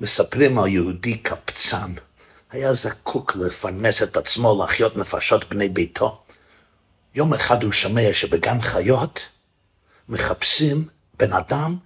מספרים 0.00 0.58
על 0.58 0.68
יהודי 0.68 1.18
קפצן. 1.18 1.92
היה 2.50 2.72
זקוק 2.72 3.36
לפרנס 3.36 4.02
את 4.02 4.16
עצמו, 4.16 4.58
להחיות 4.60 4.96
נפשות 4.96 5.48
בני 5.48 5.68
ביתו. 5.68 6.22
יום 7.14 7.34
אחד 7.34 7.62
הוא 7.62 7.72
שומע 7.72 8.08
שבגן 8.12 8.60
חיות 8.60 9.20
מחפשים 10.08 10.88
בן 11.18 11.32
אדם 11.32 11.76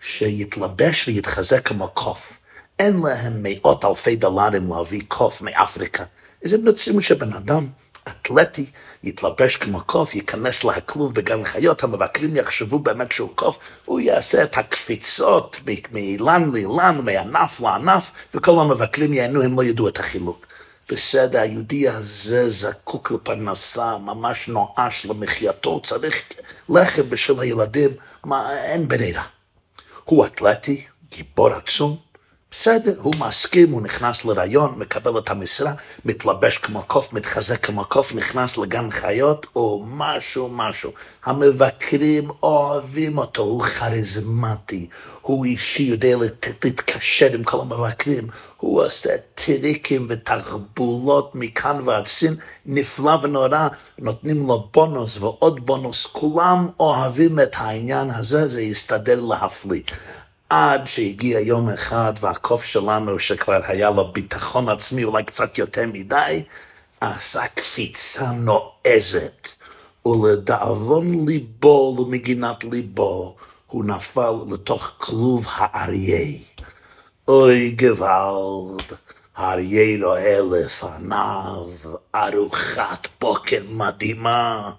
שיתלבש 0.00 1.08
ויתחזק 1.08 1.68
כמו 1.68 1.88
קוף. 1.88 2.38
אין 2.78 3.00
להם 3.00 3.32
מאות 3.42 3.84
אלפי 3.84 4.16
דולרים 4.16 4.70
להביא 4.72 5.02
קוף 5.08 5.42
מאפריקה. 5.42 6.04
אז 6.44 6.52
הם 6.52 6.68
רוצים 6.68 7.00
שבן 7.00 7.32
אדם 7.32 7.66
אתלטי 8.08 8.66
יתלבש 9.06 9.56
כמו 9.56 9.80
קוף, 9.80 10.14
ייכנס 10.14 10.64
לכלוב 10.64 11.14
בגן 11.14 11.44
חיות, 11.44 11.82
המבקרים 11.82 12.36
יחשבו 12.36 12.78
באמת 12.78 13.12
שהוא 13.12 13.30
קוף, 13.34 13.58
והוא 13.84 14.00
יעשה 14.00 14.42
את 14.42 14.58
הקפיצות 14.58 15.60
מאילן 15.92 16.50
לאילן, 16.52 17.00
מענף 17.04 17.60
לענף, 17.60 18.12
וכל 18.34 18.60
המבקרים 18.60 19.12
ייהנו, 19.12 19.42
הם 19.42 19.56
לא 19.56 19.64
ידעו 19.64 19.88
את 19.88 19.98
החילוק. 19.98 20.46
בסדר, 20.90 21.40
היהודי 21.40 21.88
הזה 21.88 22.48
זקוק 22.48 23.10
לפרנסה, 23.10 23.98
ממש 23.98 24.48
נואש 24.48 25.06
למחייתו, 25.06 25.80
צריך 25.84 26.22
לחם 26.68 27.10
בשביל 27.10 27.40
הילדים, 27.40 27.90
מה, 28.24 28.64
אין 28.64 28.88
ברירה. 28.88 29.22
הוא 30.04 30.26
אתלטי, 30.26 30.84
גיבור 31.10 31.48
עצום, 31.48 31.96
בסדר, 32.50 32.94
הוא 33.00 33.14
מסכים, 33.20 33.70
הוא 33.70 33.82
נכנס 33.82 34.24
לרעיון, 34.24 34.74
מקבל 34.78 35.18
את 35.18 35.30
המשרה, 35.30 35.72
מתלבש 36.04 36.58
כמו 36.58 36.82
קוף, 36.86 37.12
מתחזק 37.12 37.66
כמו 37.66 37.84
קוף, 37.84 38.14
נכנס 38.14 38.58
לגן 38.58 38.90
חיות, 38.90 39.46
או 39.56 39.84
משהו 39.88 40.48
משהו. 40.48 40.90
המבקרים 41.24 42.30
אוהבים 42.42 43.18
אותו, 43.18 43.42
הוא 43.42 43.62
כריזמטי, 43.64 44.88
הוא 45.20 45.44
אישי, 45.44 45.82
יודע 45.82 46.16
להתקשר 46.64 47.32
עם 47.34 47.44
כל 47.44 47.60
המבקרים, 47.60 48.28
הוא 48.56 48.84
עושה 48.84 49.16
טריקים 49.34 50.06
ותחבולות 50.08 51.34
מכאן 51.34 51.80
ועד 51.84 52.06
סין, 52.06 52.34
נפלא 52.66 53.18
ונורא, 53.22 53.68
נותנים 53.98 54.46
לו 54.46 54.68
בונוס 54.74 55.16
ועוד 55.16 55.66
בונוס, 55.66 56.06
כולם 56.06 56.68
אוהבים 56.80 57.40
את 57.40 57.54
העניין 57.54 58.10
הזה, 58.10 58.48
זה 58.48 58.62
יסתדר 58.62 59.20
להפליא. 59.20 59.82
עד 60.50 60.86
שהגיע 60.86 61.40
יום 61.40 61.68
אחד 61.68 62.12
והקוף 62.20 62.64
שלנו, 62.64 63.18
שכבר 63.18 63.60
היה 63.66 63.90
לו 63.90 64.12
ביטחון 64.12 64.68
עצמי 64.68 65.04
אולי 65.04 65.24
קצת 65.24 65.58
יותר 65.58 65.86
מדי, 65.92 66.42
עשה 67.00 67.46
קפיצה 67.54 68.30
נועזת, 68.32 69.48
ולדאבון 70.06 71.26
ליבו, 71.26 71.96
למגינת 71.98 72.64
ליבו, 72.64 73.36
הוא 73.66 73.84
נפל 73.84 74.32
לתוך 74.50 74.94
כלוב 74.98 75.46
האריה. 75.50 76.38
אוי 77.28 77.70
גוואלד, 77.70 78.92
האריה 79.36 80.06
רואה 80.06 80.38
לפניו 80.52 81.68
ארוחת 82.14 83.08
בוקר 83.20 83.62
מדהימה, 83.70 84.70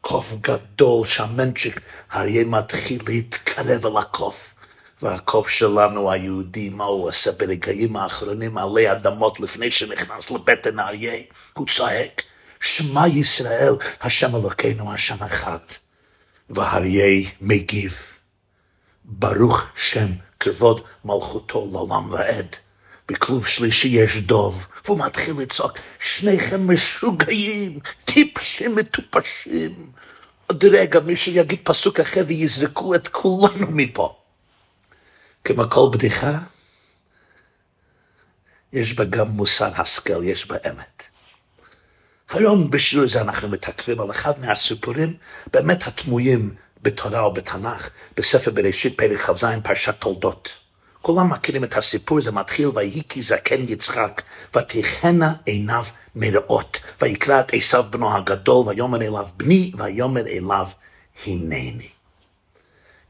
קוף 0.00 0.34
גדול, 0.40 1.06
שהמנצ'יק, 1.06 1.80
האריה 2.10 2.44
מתחיל 2.44 3.00
להתקרב 3.06 3.86
אל 3.86 3.96
הקוף. 3.96 4.55
והקוף 5.02 5.48
שלנו 5.48 6.10
היהודי, 6.12 6.68
מה 6.68 6.84
הוא 6.84 7.08
עשה 7.08 7.32
ברגעים 7.32 7.96
האחרונים 7.96 8.58
עלי 8.58 8.92
אדמות 8.92 9.40
לפני 9.40 9.70
שנכנס 9.70 10.30
לבטן 10.30 10.78
האריה? 10.78 11.22
הוא 11.52 11.66
צועק, 11.66 12.22
שמע 12.60 13.08
ישראל, 13.08 13.74
השם 14.00 14.36
אלוקינו, 14.36 14.92
השם 14.92 15.22
אחד. 15.22 15.58
והאריה 16.50 17.28
מגיב, 17.40 18.02
ברוך 19.04 19.66
שם 19.76 20.06
כבוד 20.40 20.80
מלכותו 21.04 21.68
לעולם 21.72 22.10
ועד. 22.10 22.56
בכלוב 23.08 23.46
שלישי 23.46 23.88
יש 23.88 24.16
דוב, 24.16 24.68
והוא 24.84 24.98
מתחיל 24.98 25.34
לצעוק, 25.38 25.78
שניכם 26.00 26.70
משוגעים, 26.70 27.78
טיפשים 28.04 28.74
מטופשים. 28.74 29.90
עוד 30.46 30.64
רגע 30.64 31.00
מישהו 31.00 31.32
יגיד 31.32 31.58
פסוק 31.62 32.00
אחר 32.00 32.24
ויזרקו 32.26 32.94
את 32.94 33.08
כולנו 33.08 33.66
מפה. 33.70 34.16
כמו 35.46 35.70
כל 35.70 35.88
בדיחה, 35.92 36.38
יש 38.72 38.94
בה 38.94 39.04
גם 39.04 39.28
מוסר 39.28 39.70
השכל, 39.76 40.24
יש 40.24 40.46
בה 40.46 40.56
אמת. 40.70 41.02
היום 42.30 42.70
בשיעור 42.70 43.04
הזה 43.04 43.20
אנחנו 43.20 43.48
מתעכבים 43.48 44.00
על 44.00 44.10
אחד 44.10 44.40
מהסיפורים 44.40 45.14
באמת 45.52 45.86
התמויים 45.86 46.54
בתורה 46.82 47.28
ובתנ"ך, 47.28 47.90
בספר 48.16 48.50
בראשית 48.50 48.96
פרק 48.96 49.20
כ"ז, 49.20 49.44
פרשת 49.62 49.94
תולדות. 49.98 50.50
כולם 51.02 51.30
מכירים 51.30 51.64
את 51.64 51.76
הסיפור, 51.76 52.20
זה 52.20 52.32
מתחיל, 52.32 52.68
ויהי 52.74 53.02
כי 53.08 53.22
זקן 53.22 53.62
יצחק, 53.68 54.22
ותכנה 54.56 55.34
עיניו 55.44 55.84
מרעות, 56.14 56.80
ויקרא 57.02 57.40
את 57.40 57.54
עשיו 57.54 57.84
בנו 57.90 58.16
הגדול, 58.16 58.68
ויאמר 58.68 59.02
אליו 59.02 59.28
בני, 59.36 59.72
ויאמר 59.76 60.26
אליו 60.26 60.68
הנני. 61.26 61.95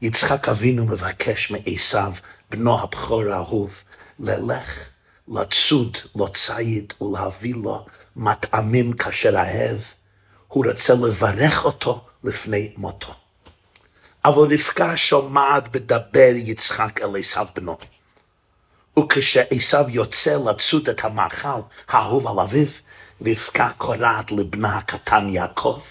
יצחק 0.01 0.49
אבינו 0.49 0.85
מבקש 0.85 1.51
מעשיו, 1.51 2.13
בנו 2.51 2.79
הבכור 2.79 3.23
האהוב, 3.23 3.83
ללך, 4.19 4.89
לצוד 5.27 5.97
לו 6.15 6.29
ציד 6.29 6.93
ולהביא 7.01 7.55
לו 7.55 7.85
מטעמים 8.15 8.93
כאשר 8.93 9.37
אהב. 9.37 9.79
הוא 10.47 10.65
רוצה 10.65 10.93
לברך 10.93 11.65
אותו 11.65 12.05
לפני 12.23 12.73
מותו. 12.77 13.13
אבל 14.25 14.53
רבקה 14.53 14.97
שומעת 14.97 15.71
בדבר 15.71 16.31
יצחק 16.35 17.01
אל 17.01 17.19
עשיו 17.19 17.47
בנו. 17.55 17.77
וכשעשיו 18.99 19.85
יוצא 19.89 20.37
לצוד 20.45 20.89
את 20.89 21.05
המאכל 21.05 21.59
האהוב 21.87 22.27
על 22.27 22.39
אביו, 22.39 22.67
רבקה 23.21 23.69
קורעת 23.77 24.31
לבנה 24.31 24.77
הקטן 24.77 25.29
יעקב, 25.29 25.81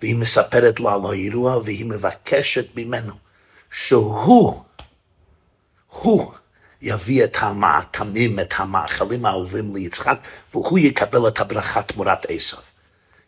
והיא 0.00 0.16
מספרת 0.16 0.80
לו 0.80 0.88
על 0.88 1.00
האירוע, 1.12 1.56
והיא 1.64 1.86
מבקשת 1.86 2.66
ממנו 2.76 3.12
שהוא, 3.70 4.62
הוא 5.88 6.32
יביא 6.82 7.24
את 7.24 7.36
המעטמים, 7.40 8.40
את 8.40 8.54
המאכלים 8.56 9.26
האהובים 9.26 9.76
ליצחק, 9.76 10.18
והוא 10.50 10.78
יקבל 10.78 11.28
את 11.28 11.40
הברכה 11.40 11.82
תמורת 11.82 12.26
עשיו. 12.28 12.60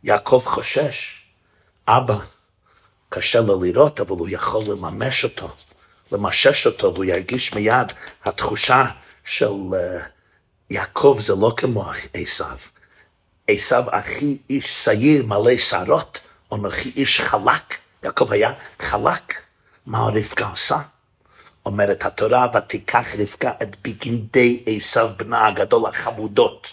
יעקב 0.04 0.42
חושש, 0.44 1.22
אבא, 1.88 2.18
קשה 3.08 3.40
לו 3.40 3.62
לראות, 3.62 4.00
אבל 4.00 4.10
הוא 4.10 4.28
יכול 4.30 4.64
לממש 4.68 5.24
אותו, 5.24 5.48
למשש 6.12 6.66
אותו, 6.66 6.94
והוא 6.94 7.04
ירגיש 7.04 7.54
מיד 7.54 7.92
התחושה 8.24 8.84
של 9.24 9.46
uh, 9.46 10.02
יעקב 10.70 11.18
זה 11.20 11.34
לא 11.34 11.54
כמו 11.56 11.90
עשיו. 12.14 12.58
עשיו 13.48 13.84
הכי 13.92 14.38
איש 14.50 14.84
שעיר 14.84 15.26
מלא 15.26 15.56
שערות, 15.56 16.20
אנוכי 16.54 16.92
איש 16.96 17.20
חלק, 17.20 17.78
יעקב 18.04 18.32
היה 18.32 18.52
חלק, 18.80 19.42
מה 19.86 19.98
רבקה 19.98 20.46
עושה? 20.46 20.78
אומרת 21.66 22.06
התורה, 22.06 22.46
ותיקח 22.54 23.06
רבקה 23.18 23.52
את 23.62 23.76
בגדי 23.82 24.64
עשיו 24.66 25.10
בנה 25.16 25.46
הגדול 25.46 25.86
החמודות, 25.86 26.68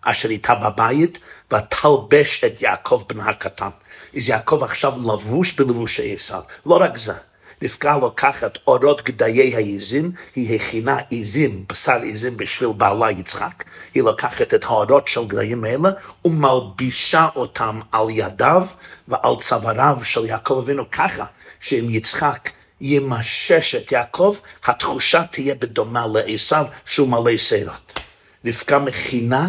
אשר 0.00 0.28
איתה 0.28 0.54
בבית, 0.54 1.18
ותלבש 1.52 2.44
את 2.44 2.62
יעקב 2.62 3.02
בנה 3.08 3.28
הקטן. 3.28 3.68
אז 4.16 4.28
יעקב 4.28 4.60
עכשיו 4.62 4.92
לבוש 5.12 5.52
בלבושי 5.52 6.14
עשיו, 6.14 6.42
לא 6.66 6.76
רק 6.80 6.96
זה. 6.96 7.14
רבקה 7.62 7.98
לוקחת 7.98 8.58
אורות 8.66 9.02
גדיי 9.02 9.54
העזים, 9.54 10.12
היא 10.36 10.54
הכינה 10.54 10.96
עזים, 11.10 11.64
בשר 11.68 12.00
עזים 12.12 12.36
בשביל 12.36 12.68
בעלה 12.76 13.10
יצחק. 13.10 13.64
היא 13.94 14.02
לוקחת 14.02 14.54
את 14.54 14.64
האורות 14.64 15.08
של 15.08 15.26
גדיים 15.26 15.64
האלה 15.64 15.90
ומלבישה 16.24 17.28
אותם 17.36 17.80
על 17.92 18.06
ידיו 18.10 18.66
ועל 19.08 19.34
צוואריו 19.40 19.98
של 20.02 20.26
יעקב 20.26 20.60
אבינו 20.64 20.90
ככה, 20.90 21.24
שאם 21.60 21.86
יצחק 21.90 22.50
ימשש 22.80 23.74
את 23.74 23.92
יעקב, 23.92 24.36
התחושה 24.64 25.24
תהיה 25.30 25.54
בדומה 25.54 26.06
לעשו 26.06 26.56
שהוא 26.86 27.08
מלא 27.08 27.36
שערות. 27.36 28.00
רבקה 28.44 28.78
מכינה 28.78 29.48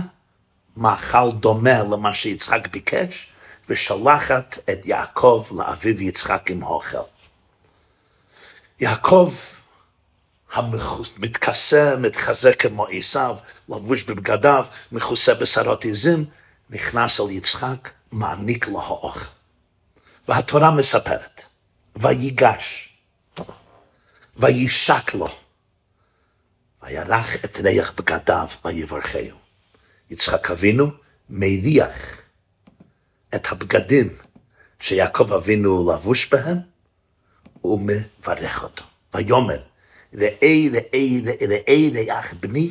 מאכל 0.77 1.31
דומה 1.31 1.83
למה 1.83 2.13
שיצחק 2.13 2.67
ביקש, 2.71 3.29
ושלחת 3.69 4.59
את 4.69 4.85
יעקב 4.85 5.47
לאביו 5.57 6.01
יצחק 6.01 6.41
עם 6.49 6.63
אוכל. 6.63 7.18
יעקב 8.79 9.33
המתכסה, 10.53 11.95
מתחזק 11.95 12.61
כמו 12.61 12.87
עשיו, 12.87 13.37
לבוש 13.69 14.03
בבגדיו, 14.03 14.65
מכוסה 14.91 15.33
בשרות 15.33 15.85
עזים, 15.85 16.25
נכנס 16.69 17.19
אל 17.19 17.31
יצחק, 17.31 17.89
מעניק 18.11 18.67
לו 18.67 18.81
האוכל. 18.81 19.25
והתורה 20.27 20.71
מספרת, 20.71 21.41
ויגש, 21.95 22.89
וישק 24.37 25.13
לו, 25.13 25.29
וירח 26.83 27.35
את 27.35 27.57
ריח 27.63 27.93
בגדיו, 27.97 28.47
ויברכהו. 28.65 29.37
יצחק 30.09 30.51
אבינו 30.51 30.91
מריח 31.29 32.21
את 33.35 33.51
הבגדים 33.51 34.17
שיעקב 34.79 35.33
אבינו 35.33 35.91
לבוש 35.91 36.29
בהם, 36.29 36.57
ומברך 37.63 38.63
אותו. 38.63 38.83
ויאמר, 39.13 39.59
ראה 40.13 40.67
ראה 40.73 41.19
ראה 41.49 41.89
ריח 41.93 42.33
בני 42.39 42.69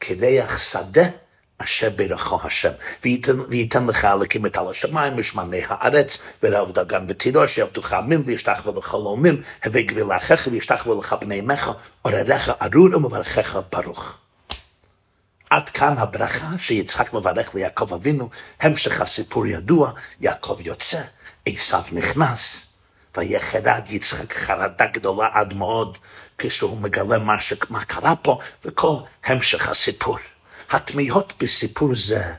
כריח 0.00 0.58
שדה 0.58 1.08
אשר 1.58 1.90
ברכו 1.90 2.40
השם, 2.44 2.70
וייתן, 3.02 3.40
וייתן 3.48 3.86
לך 3.86 4.04
להקים 4.20 4.46
את 4.46 4.56
על 4.56 4.70
השמיים 4.70 5.12
ושמני 5.16 5.60
הארץ, 5.68 6.22
ולעבוד 6.42 6.78
דגן 6.78 7.04
ותירוש, 7.08 7.54
שיעבדוך 7.54 7.92
עמים 7.92 8.22
וישתחוו 8.24 8.78
לך 8.78 8.94
לאומים, 8.94 9.42
הווה 9.64 9.82
גביל 9.82 10.04
לאחיך 10.04 10.48
וישתחוו 10.52 11.00
לך 11.00 11.16
בני 11.20 11.40
אמך, 11.40 11.70
עורריך 12.02 12.52
ארור 12.62 12.96
ומברכך 12.96 13.58
ברוך. 13.72 14.18
עד 15.50 15.68
כאן 15.68 15.94
הברכה 15.98 16.48
שיצחק 16.58 17.12
מברך 17.12 17.54
ליעקב 17.54 17.94
אבינו, 17.94 18.28
המשך 18.60 19.00
הסיפור 19.00 19.46
ידוע, 19.46 19.92
יעקב 20.20 20.58
יוצא, 20.60 21.00
עשיו 21.46 21.82
נכנס, 21.92 22.66
ויחרד 23.16 23.82
יצחק 23.90 24.32
חרדה 24.32 24.86
גדולה 24.86 25.28
עד 25.32 25.54
מאוד, 25.54 25.98
כשהוא 26.38 26.80
מגלה 26.80 27.18
מה, 27.18 27.40
ש... 27.40 27.52
מה 27.70 27.84
קרה 27.84 28.16
פה, 28.16 28.38
וכל 28.64 28.96
המשך 29.24 29.68
הסיפור. 29.68 30.18
התמיהות 30.70 31.32
בסיפור 31.40 31.96
זה 31.96 32.32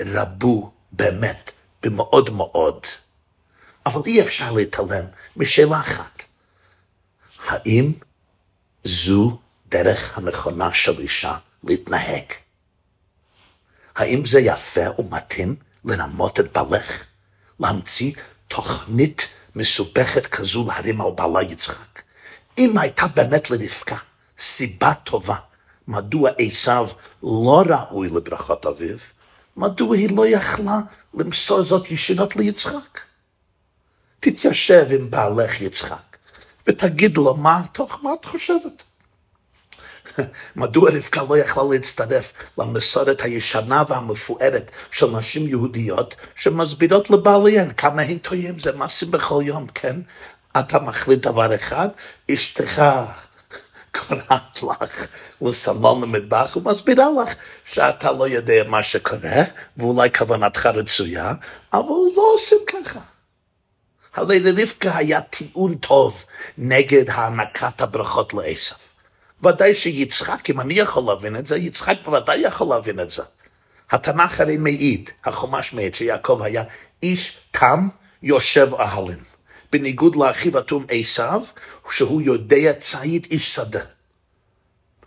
רבו 0.00 0.72
באמת 0.92 1.52
במאוד 1.82 2.30
מאוד, 2.30 2.86
אבל 3.86 4.00
אי 4.06 4.22
אפשר 4.22 4.52
להתעלם 4.52 5.04
משאלה 5.36 5.80
אחת. 5.80 6.22
האם 7.46 7.92
זו 8.84 9.38
דרך 9.68 10.18
הנכונה 10.18 10.74
של 10.74 11.00
אישה 11.00 11.36
להתנהג? 11.64 12.24
האם 13.96 14.26
זה 14.26 14.40
יפה 14.40 15.00
ומתאים 15.00 15.56
לרמות 15.84 16.40
את 16.40 16.52
בעלך? 16.52 17.04
להמציא 17.60 18.12
תוכנית 18.48 19.28
מסובכת 19.56 20.26
כזו 20.26 20.66
להרים 20.68 21.00
על 21.00 21.10
בעלה 21.14 21.42
יצחק? 21.42 22.02
אם 22.58 22.78
הייתה 22.78 23.06
באמת 23.06 23.50
לרבקה 23.50 23.96
סיבה 24.38 24.94
טובה 24.94 25.36
מדוע 25.88 26.30
עשיו 26.38 26.88
לא 27.22 27.62
ראוי 27.66 28.08
לברכות 28.08 28.66
אביו, 28.66 28.98
מדוע 29.56 29.96
היא 29.96 30.16
לא 30.16 30.26
יכלה 30.26 30.80
למסור 31.14 31.62
זאת 31.62 31.90
ישירות 31.90 32.36
ליצחק? 32.36 33.00
תתיישב 34.20 34.86
עם 34.90 35.10
בעלך 35.10 35.60
יצחק 35.60 36.16
ותגיד 36.66 37.16
לו 37.16 37.36
מה, 37.36 37.62
תוך 37.72 37.98
מה 38.02 38.10
את 38.20 38.24
חושבת? 38.24 38.82
מדוע 40.56 40.90
רבקה 40.90 41.22
לא 41.28 41.38
יכלה 41.38 41.62
להצטרף 41.70 42.32
למסורת 42.58 43.20
הישנה 43.20 43.82
והמפוארת 43.88 44.70
של 44.90 45.06
נשים 45.06 45.48
יהודיות 45.48 46.16
שמסבירות 46.34 47.10
לבעליהן 47.10 47.72
כמה 47.76 48.02
הן 48.02 48.18
טועים, 48.18 48.58
זה 48.58 48.72
מעשים 48.72 49.10
בכל 49.10 49.42
יום, 49.44 49.66
כן? 49.74 49.96
אתה 50.58 50.78
מחליט 50.78 51.18
דבר 51.18 51.54
אחד, 51.54 51.88
אשתך 52.30 52.82
קוראת 53.96 54.62
לך 54.62 55.06
לסלון 55.42 56.02
למטבח 56.02 56.56
ומסבירה 56.56 57.06
לך 57.22 57.34
שאתה 57.64 58.12
לא 58.12 58.28
יודע 58.28 58.62
מה 58.68 58.82
שקורה 58.82 59.42
ואולי 59.76 60.10
כוונתך 60.12 60.66
רצויה, 60.66 61.32
אבל 61.72 61.94
לא 62.16 62.30
עושים 62.34 62.58
ככה. 62.66 63.00
הרי 64.14 64.40
לרבקה 64.40 64.96
היה 64.96 65.20
טיעון 65.20 65.74
טוב 65.74 66.24
נגד 66.58 67.10
הענקת 67.10 67.80
הברכות 67.80 68.34
לעשב. 68.34 68.91
ודאי 69.42 69.74
שיצחק, 69.74 70.50
אם 70.50 70.60
אני 70.60 70.74
יכול 70.74 71.04
להבין 71.06 71.36
את 71.36 71.46
זה, 71.46 71.56
יצחק 71.56 71.96
בוודאי 72.04 72.38
יכול 72.38 72.68
להבין 72.68 73.00
את 73.00 73.10
זה. 73.10 73.22
התנ"ך 73.90 74.40
הרי 74.40 74.56
מעיד, 74.56 75.10
החומש 75.24 75.72
מעיד, 75.72 75.94
שיעקב 75.94 76.40
היה 76.42 76.64
איש 77.02 77.38
תם 77.50 77.88
יושב 78.22 78.68
אהלן. 78.74 79.18
בניגוד 79.72 80.16
לאחיו 80.16 80.58
אטום 80.58 80.86
עשיו, 80.88 81.42
שהוא 81.90 82.22
יודע 82.22 82.72
ציד 82.72 83.26
איש 83.30 83.54
שדה. 83.54 83.80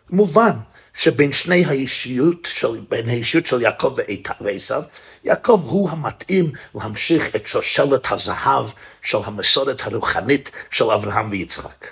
מובן 0.10 0.52
שבין 0.94 1.34
שני 1.34 1.66
האישיות 1.66 2.48
של, 2.52 2.80
בין 2.90 3.10
האישיות 3.10 3.46
של 3.48 3.62
יעקב 3.62 3.96
ועשיו, 4.42 4.84
יעקב 5.24 5.62
הוא 5.66 5.90
המתאים 5.90 6.52
להמשיך 6.76 7.36
את 7.36 7.48
שושלת 7.48 8.12
הזהב 8.12 8.66
של 9.02 9.18
המסורת 9.26 9.82
הרוחנית 9.82 10.52
של 10.72 10.92
אברהם 10.92 11.32
ויצחק. 11.32 11.88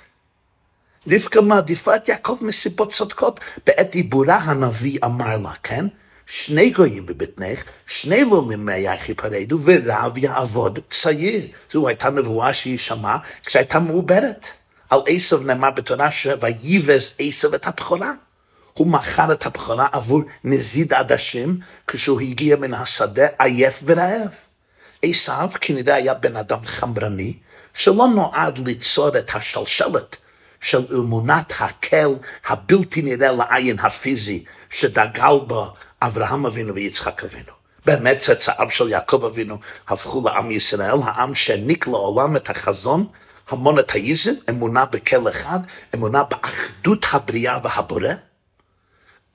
רבקה 1.08 1.42
מעדיפה 1.42 1.96
את 1.96 2.10
יעקב 2.10 2.38
מסיבות 2.42 2.92
צודקות, 2.92 3.40
בעת 3.66 3.92
דיבורה 3.92 4.36
הנביא 4.36 5.00
אמר 5.06 5.38
לה, 5.38 5.52
כן? 5.64 5.86
שני 6.26 6.70
גויים 6.70 7.06
בבטנך, 7.06 7.64
שני 7.88 8.22
לאומים 8.22 8.66
מהיך 8.66 9.10
יפרדו, 9.10 9.60
ורב 9.64 10.18
יעבוד 10.18 10.80
צעיר. 10.90 11.48
זו 11.72 11.88
הייתה 11.88 12.10
נבואה 12.10 12.54
שהיא 12.54 12.78
שמעה 12.78 13.18
כשהייתה 13.46 13.80
מעוברת. 13.80 14.48
על 14.90 15.00
עשב 15.08 15.42
נאמר 15.46 15.72
בתורה 15.72 16.12
שויבז 16.12 17.14
עשב 17.20 17.54
את 17.54 17.68
הבכורה. 17.68 18.12
הוא 18.74 18.88
מכר 18.88 19.32
את 19.32 19.46
הבכורה 19.46 19.88
עבור 19.92 20.22
נזיד 20.44 20.94
עדשים 20.94 21.60
כשהוא 21.88 22.22
הגיע 22.22 22.56
מן 22.56 22.74
השדה 22.74 23.28
עייף 23.40 23.82
ורעב. 23.86 24.32
עשב 25.04 25.48
כנראה 25.62 25.96
היה 25.96 26.14
בן 26.14 26.36
אדם 26.36 26.66
חמרני 26.66 27.34
שלא 27.74 28.08
נועד 28.08 28.68
ליצור 28.68 29.18
את 29.18 29.36
השלשלת 29.36 30.18
של 30.63 30.86
אמונת 30.92 31.54
הקל 31.60 32.10
הבלתי 32.48 33.01
נראה 33.01 33.31
לעין 33.31 33.80
הפיזי 33.80 34.44
שדגל 34.69 35.36
בו 35.48 35.74
אברהם 36.01 36.45
אבינו 36.45 36.75
ויצחק 36.75 37.24
אבינו. 37.24 37.51
באמת 37.86 38.19
צאצאיו 38.19 38.69
של 38.69 38.89
יעקב 38.89 39.25
אבינו 39.25 39.57
הפכו 39.88 40.21
לעם 40.25 40.51
ישראל, 40.51 41.00
העם 41.04 41.36
שהעניק 41.36 41.88
לעולם 41.88 42.36
את 42.36 42.50
החזון 42.50 43.07
המונותאיזם, 43.50 44.33
אמונה 44.50 44.86
בכל 44.86 45.30
אחד, 45.30 45.60
אמונה 45.95 46.24
באחדות 46.24 47.06
הבריאה 47.12 47.59
והבורא, 47.63 48.13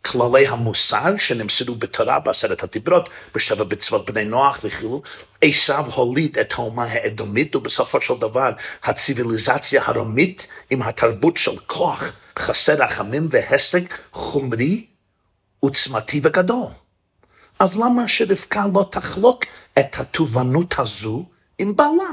כללי 0.05 0.47
המוסר 0.47 1.17
שנמסרו 1.17 1.75
בתורה 1.75 2.21
בעשרת 2.21 2.63
הדיברות, 2.63 3.09
בשבע 3.35 3.65
בצוות 3.65 4.11
בני 4.11 4.25
נוח 4.25 4.61
וכו', 4.65 5.03
עשיו 5.43 5.85
הוליד 5.95 6.39
את 6.39 6.53
האומה 6.53 6.85
האדומית, 6.85 7.57
ובסופו 7.57 8.01
של 8.01 8.15
דבר 8.21 8.53
הציוויליזציה 8.85 9.83
הרומית 9.85 10.47
עם 10.71 10.83
התרבות 10.83 11.37
של 11.37 11.59
כוח, 11.67 12.05
חסר 12.39 12.83
רחמים 12.83 13.29
והשג 13.31 13.81
חומרי 14.13 14.87
עוצמתי 15.61 16.21
וגדול. 16.23 16.67
אז 17.59 17.79
למה 17.79 18.09
שרבקה 18.09 18.65
לא 18.75 18.89
תחלוק 18.91 19.45
את 19.79 20.01
התובנות 20.01 20.79
הזו 20.79 21.25
עם 21.59 21.77
בעלה? 21.77 22.11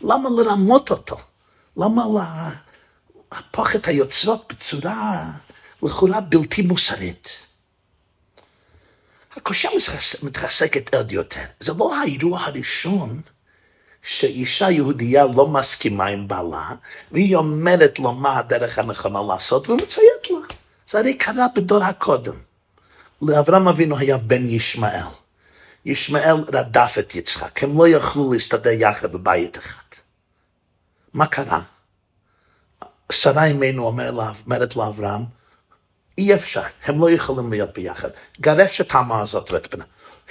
למה 0.00 0.28
לרמות 0.30 0.90
אותו? 0.90 1.16
למה 1.76 2.02
להפוך 3.32 3.76
את 3.76 3.88
היוצרות 3.88 4.44
בצורה 4.48 5.30
לכאורה 5.86 6.20
בלתי 6.20 6.62
מוסרית? 6.62 7.28
הקושה 9.36 9.68
מתחזקת 10.22 10.94
עוד 10.94 11.12
יותר. 11.12 11.44
זה 11.60 11.72
לא 11.78 11.96
האירוע 11.96 12.40
הראשון 12.40 13.20
שאישה 14.02 14.70
יהודייה 14.70 15.26
לא 15.26 15.48
מסכימה 15.48 16.06
עם 16.06 16.28
בעלה, 16.28 16.74
והיא 17.12 17.36
אומרת 17.36 17.98
לו 17.98 18.12
מה 18.12 18.38
הדרך 18.38 18.78
הנכונה 18.78 19.20
לעשות, 19.28 19.68
ומציית 19.68 20.30
לה. 20.30 20.38
זה 20.88 20.98
הרי 20.98 21.14
קרה 21.14 21.46
בדור 21.54 21.84
הקודם. 21.84 22.34
לאברהם 23.22 23.68
אבינו 23.68 23.98
היה 23.98 24.18
בן 24.18 24.48
ישמעאל. 24.48 25.10
ישמעאל 25.84 26.36
רדף 26.52 26.96
את 26.98 27.14
יצחק, 27.14 27.62
הם 27.62 27.78
לא 27.78 27.88
יכלו 27.88 28.32
להסתדר 28.32 28.70
יחד 28.70 29.12
בבית 29.12 29.58
אחד. 29.58 29.82
מה 31.14 31.26
קרה? 31.26 31.60
שרה 33.12 33.44
אימנו 33.44 33.86
אומרת 33.86 34.76
לאברהם, 34.76 35.24
אי 36.18 36.34
אפשר, 36.34 36.62
הם 36.84 37.00
לא 37.00 37.10
יכולים 37.10 37.50
להיות 37.50 37.74
ביחד. 37.74 38.08
גרש 38.40 38.80
את 38.80 38.94
האמה 38.94 39.20
הזאת 39.20 39.50
ואת 39.50 39.74
בנה. 39.74 39.84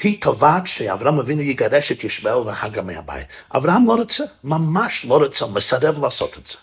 היא 0.04 0.22
תובעת 0.22 0.68
שאברהם 0.68 1.20
אבינו 1.20 1.42
יגרש 1.42 1.92
את 1.92 2.04
ישמעאל 2.04 2.38
והגר 2.38 2.82
מהבית. 2.82 3.28
אברהם 3.56 3.88
לא 3.88 3.96
רוצה, 3.96 4.24
ממש 4.44 5.06
לא 5.06 5.18
רוצה, 5.18 5.46
מסרב 5.48 6.04
לעשות 6.04 6.38
את 6.38 6.48
זה. 6.48 6.58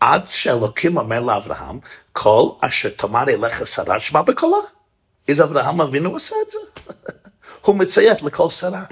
עד 0.00 0.22
שאלוקים 0.28 0.96
אומר 0.96 1.20
לאברהם, 1.20 1.78
כל 2.12 2.48
אשר 2.60 2.88
תאמר 2.88 3.28
אליך 3.28 3.66
שרה 3.66 4.00
שמע 4.00 4.22
בקולה. 4.22 4.56
אז 5.28 5.40
אברהם 5.40 5.80
אבינו 5.80 6.10
עושה 6.10 6.36
את 6.44 6.50
זה. 6.50 6.58
הוא 7.64 7.76
מציית 7.76 8.22
לכל 8.22 8.50
שרה. 8.50 8.82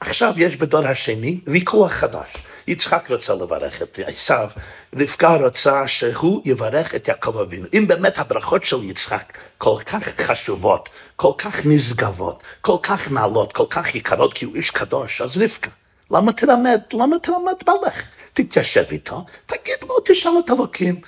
עכשיו 0.00 0.34
יש 0.36 0.56
בדור 0.56 0.86
השני 0.86 1.40
ויכוח 1.46 1.92
חדש. 1.92 2.36
יצחק 2.66 3.10
רוצה 3.10 3.34
לברך 3.34 3.82
את 3.82 3.98
עשיו, 4.06 4.50
רבקה 4.96 5.36
רוצה 5.36 5.88
שהוא 5.88 6.42
יברך 6.44 6.94
את 6.94 7.08
יעקב 7.08 7.38
אבינו. 7.38 7.66
אם 7.72 7.84
באמת 7.88 8.18
הברכות 8.18 8.64
של 8.64 8.84
יצחק 8.84 9.32
כל 9.58 9.76
כך 9.86 10.02
חשובות, 10.20 10.88
כל 11.16 11.32
כך 11.38 11.66
נשגבות, 11.66 12.42
כל 12.60 12.76
כך 12.82 13.12
נעלות, 13.12 13.52
כל 13.52 13.66
כך 13.70 13.94
יקרות, 13.94 14.34
כי 14.34 14.44
הוא 14.44 14.54
איש 14.54 14.70
קדוש, 14.70 15.20
אז 15.20 15.38
רבקה, 15.38 15.70
למה 16.10 16.32
תלמד, 16.32 16.80
למה 16.92 17.18
תלמד 17.18 17.54
בעלך? 17.66 18.02
תתיישב 18.32 18.84
איתו, 18.90 19.24
תגיד 19.46 19.76
לו, 19.88 19.96
תשאל 20.04 20.32
את 20.44 20.50
אלוקים, 20.50 21.00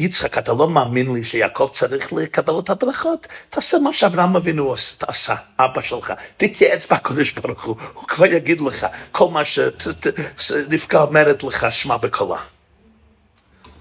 יצחק, 0.00 0.38
אתה 0.38 0.52
לא 0.52 0.68
מאמין 0.68 1.14
לי 1.14 1.24
שיעקב 1.24 1.70
צריך 1.72 2.12
לקבל 2.12 2.58
את 2.58 2.70
הברכות? 2.70 3.26
תעשה 3.50 3.78
מה 3.78 3.92
שאברהם 3.92 4.36
אבינו 4.36 4.74
עשה, 5.08 5.34
אבא 5.58 5.82
שלך. 5.82 6.12
תתייעץ 6.36 6.92
בקודש 6.92 7.32
ברוך 7.32 7.64
הוא, 7.64 7.76
הוא 7.94 8.08
כבר 8.08 8.26
יגיד 8.26 8.60
לך 8.60 8.86
כל 9.12 9.28
מה 9.28 9.42
שרבקה 9.44 11.02
אומרת 11.02 11.44
לך, 11.44 11.66
שמע 11.70 11.96
בקולה. 11.96 12.38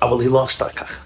אבל 0.01 0.21
היא 0.21 0.29
לא 0.29 0.43
עשתה 0.43 0.69
ככה. 0.69 1.01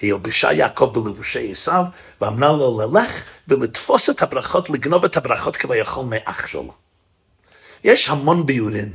היא 0.00 0.12
הלבישה 0.12 0.52
יעקב 0.52 0.90
בלבושי 0.94 1.50
עשיו, 1.50 1.84
ואמרה 2.20 2.52
לו 2.52 2.80
ללך 2.80 3.22
ולתפוס 3.48 4.10
את 4.10 4.22
הברכות, 4.22 4.70
לגנוב 4.70 5.04
את 5.04 5.16
הברכות 5.16 5.56
כביכול 5.56 6.04
מאח 6.04 6.46
שלו. 6.46 6.72
יש 7.84 8.08
המון 8.08 8.46
ביורים 8.46 8.92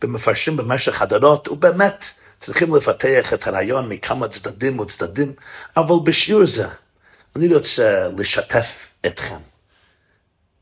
במפרשים 0.00 0.56
במשך 0.56 1.02
הדורות, 1.02 1.48
ובאמת 1.48 2.04
צריכים 2.40 2.74
לפתח 2.74 3.32
את 3.34 3.46
הרעיון 3.46 3.88
מכמה 3.88 4.28
צדדים 4.28 4.78
וצדדים, 4.78 5.32
אבל 5.76 5.94
בשיעור 6.04 6.46
זה 6.46 6.66
אני 7.36 7.54
רוצה 7.54 8.08
לשתף 8.18 8.88
אתכם 9.06 9.36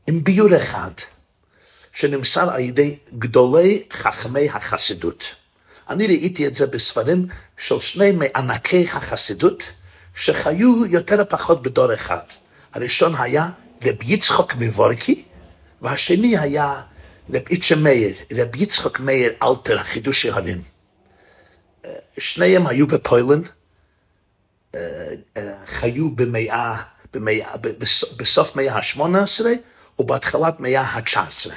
עם 0.07 0.23
ביור 0.23 0.57
אחד 0.57 0.91
שנמסר 1.93 2.49
על 2.49 2.59
ידי 2.59 2.97
גדולי 3.19 3.83
חכמי 3.91 4.49
החסידות. 4.49 5.23
אני 5.89 6.07
ראיתי 6.07 6.47
את 6.47 6.55
זה 6.55 6.67
בספרים 6.67 7.27
של 7.57 7.79
שני 7.79 8.11
מענקי 8.11 8.85
החסידות 8.93 9.71
שחיו 10.15 10.85
יותר 10.85 11.21
או 11.21 11.29
פחות 11.29 11.63
בדור 11.63 11.93
אחד. 11.93 12.25
הראשון 12.73 13.15
היה 13.19 13.49
רב 13.83 13.95
יצחוק 14.03 14.55
מבורקי, 14.55 15.23
והשני 15.81 16.37
היה 16.37 16.81
רב 18.31 18.55
יצחוק 18.55 18.99
מאיר 18.99 19.33
אלתר, 19.43 19.79
החידוש 19.79 20.25
ההרים. 20.25 20.78
שניהם 22.17 22.67
היו 22.67 22.87
בפוילן, 22.87 23.41
חיו 25.65 26.09
במאה, 26.09 26.81
במאה, 27.13 27.57
בסוף 28.17 28.55
מאה 28.55 28.73
ה-18 28.75 29.45
ובהתחלת 29.99 30.59
מאה 30.59 30.81
ה-19. 30.81 31.49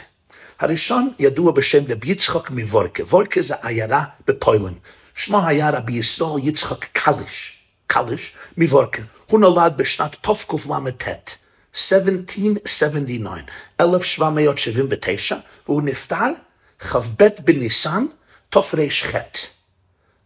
הראשון 0.61 1.13
ידוע 1.19 1.53
בשם 1.53 1.85
רבי 1.89 2.09
יצחוק 2.09 2.51
מוורקה. 2.51 3.03
וורקה 3.03 3.43
זה 3.43 3.55
עיירה 3.63 4.05
בפוילן. 4.27 4.73
שמו 5.15 5.47
היה 5.47 5.71
רבי 5.71 5.93
ישראל 5.93 6.49
יצחוק 6.49 6.85
קליש, 6.93 7.59
קליש 7.87 8.33
מוורקה. 8.57 9.03
הוא 9.27 9.41
נולד 9.41 9.77
בשנת 9.77 10.17
תקל"ט, 10.21 11.31
1779, 11.75 13.43
1779, 13.81 15.37
והוא 15.67 15.83
נפטר 15.83 16.31
כ"ב 16.79 17.29
בניסן 17.45 18.07
תר"ח. 18.51 19.17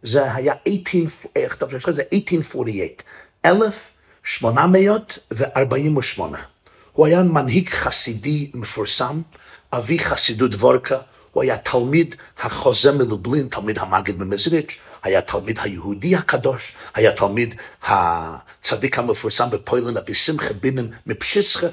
זה 0.03 0.35
היה 0.35 0.55
1848, 0.67 2.71
1848. 3.45 6.39
הוא 6.93 7.07
היה 7.07 7.23
מנהיג 7.23 7.69
חסידי 7.69 8.51
מפורסם, 8.55 9.21
אבי 9.73 9.99
חסידות 9.99 10.55
וורקה, 10.55 10.99
הוא 11.33 11.43
היה 11.43 11.59
תלמיד 11.59 12.15
החוזה 12.39 12.93
מלובלין, 12.93 13.49
תלמיד 13.49 13.79
המגיד 13.79 14.19
ממזריץ', 14.19 14.79
היה 15.03 15.23
תלמיד 15.23 15.59
היהודי 15.63 16.17
הקדוש, 16.17 16.73
היה 16.95 17.13
תלמיד 17.13 17.55
הצדיק 17.83 18.99
המפורסם 18.99 19.51
בפוילן, 19.51 19.97
רבי 19.97 20.15
שמחה 20.15 20.55
בינם 20.55 20.89
מפשיסחה, 21.07 21.67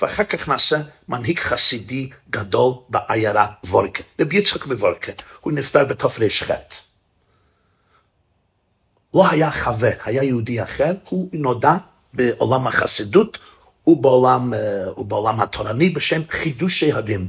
ואחר 0.00 0.24
כך 0.24 0.48
נעשה 0.48 0.76
מנהיג 1.08 1.38
חסידי 1.38 2.10
גדול 2.30 2.72
בעיירה 2.88 3.46
וורקה, 3.66 4.02
רבי 4.20 4.36
יצחק 4.36 4.66
מוורקה, 4.66 5.12
הוא 5.40 5.52
נפטר 5.52 5.84
בתר"ח. 5.84 6.50
לא 9.14 9.30
היה 9.30 9.50
חבר, 9.50 9.90
היה 10.04 10.22
יהודי 10.22 10.62
אחר, 10.62 10.92
הוא 11.08 11.28
נודע 11.32 11.76
בעולם 12.12 12.66
החסידות 12.66 13.38
ובעולם, 13.86 14.54
אה, 14.54 15.00
ובעולם 15.00 15.40
התורני 15.40 15.90
בשם 15.90 16.20
חידושי 16.30 16.92
הדים. 16.92 17.28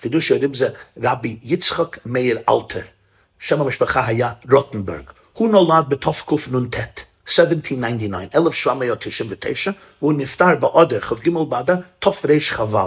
חידושי 0.00 0.34
הדים 0.34 0.54
זה 0.54 0.68
רבי 1.02 1.38
יצחק 1.42 1.98
מאיר 2.06 2.38
אלתר, 2.48 2.80
שם 3.38 3.60
המשפחה 3.60 4.06
היה 4.06 4.32
רוטנברג. 4.50 5.04
הוא 5.32 5.48
נולד 5.48 5.88
בתקנ"ט, 5.88 6.76
1799, 7.28 8.28
1799, 8.34 9.70
והוא 10.02 10.12
נפטר 10.12 10.56
באדר, 10.56 11.00
כ"ג 11.00 11.30
באדר, 11.48 11.76
תרכ"ו, 11.98 12.78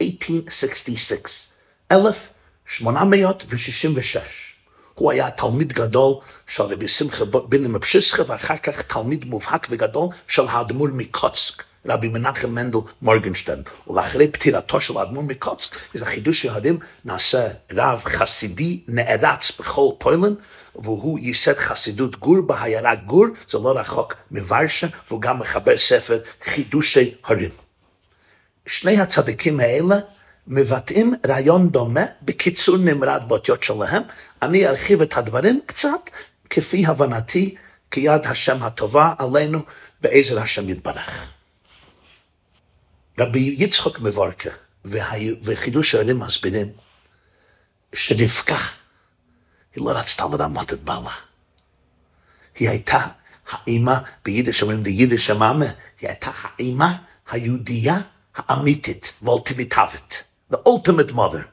1866, 0.00 1.46
1866. 1.92 4.53
הוא 4.94 5.10
היה 5.10 5.30
תלמיד 5.30 5.72
גדול 5.72 6.14
של 6.46 6.62
רבי 6.62 6.88
שמחה 6.88 7.24
בן 7.24 7.66
מפשיסחה, 7.66 8.22
ואחר 8.26 8.56
כך 8.56 8.82
תלמיד 8.82 9.24
מובהק 9.24 9.66
וגדול 9.70 10.08
של 10.28 10.42
האדמו"ר 10.48 10.88
מקוצק, 10.92 11.62
רבי 11.86 12.08
מנחם 12.08 12.50
מנדל 12.50 12.78
מורגנשטיין. 13.02 13.62
ולאחרי 13.86 14.28
פטירתו 14.28 14.80
של 14.80 14.98
האדמו"ר 14.98 15.22
מקוצק, 15.22 15.76
איזה 15.94 16.06
חידוש 16.06 16.44
יהודים, 16.44 16.78
נעשה 17.04 17.48
רב 17.72 18.02
חסידי 18.04 18.80
נערץ 18.88 19.60
בכל 19.60 19.90
פוילן, 19.98 20.34
והוא 20.74 21.18
ייסד 21.18 21.54
חסידות 21.54 22.16
גור 22.16 22.40
בעיירה 22.46 22.94
גור, 22.94 23.26
זה 23.50 23.58
לא 23.58 23.78
רחוק 23.78 24.14
מוורשה, 24.30 24.86
והוא 25.08 25.20
גם 25.20 25.38
מחבר 25.38 25.78
ספר 25.78 26.18
חידושי 26.44 27.14
הרים. 27.24 27.50
שני 28.66 29.00
הצדיקים 29.00 29.60
האלה 29.60 29.96
מבטאים 30.46 31.14
רעיון 31.26 31.68
דומה 31.68 32.04
בקיצור 32.22 32.76
נמרד 32.76 33.22
באותיות 33.28 33.62
שלהם. 33.62 34.02
אני 34.44 34.68
ארחיב 34.68 35.02
את 35.02 35.16
הדברים 35.16 35.60
קצת 35.66 36.10
כפי 36.50 36.86
הבנתי, 36.86 37.54
כיד 37.90 38.26
השם 38.26 38.62
הטובה 38.62 39.14
עלינו 39.18 39.62
בעזר 40.00 40.40
השם 40.40 40.68
יתברך. 40.68 41.32
רבי 43.18 43.54
יצחק 43.58 43.98
מבורקה 44.00 44.50
וחידוש 45.42 45.94
הערים 45.94 46.18
מסבירים 46.18 46.72
שרבקה, 47.92 48.58
היא 49.74 49.84
לא 49.84 49.90
רצתה 49.90 50.24
לרמות 50.32 50.72
את 50.72 50.80
בעלה. 50.80 51.14
היא 52.58 52.68
הייתה 52.68 53.06
האימא, 53.50 53.94
ביידיש 54.24 54.62
אומרים 54.62 54.82
די 54.82 54.90
יידיש 54.90 55.30
המאמה, 55.30 55.66
היא 56.00 56.08
הייתה 56.08 56.30
האימא 56.42 56.88
היהודייה 57.30 57.96
האמיתית 58.36 59.12
ואולטימיטבית. 59.22 60.24
the 60.50 60.58
ultimate 60.66 61.12
mother. 61.12 61.44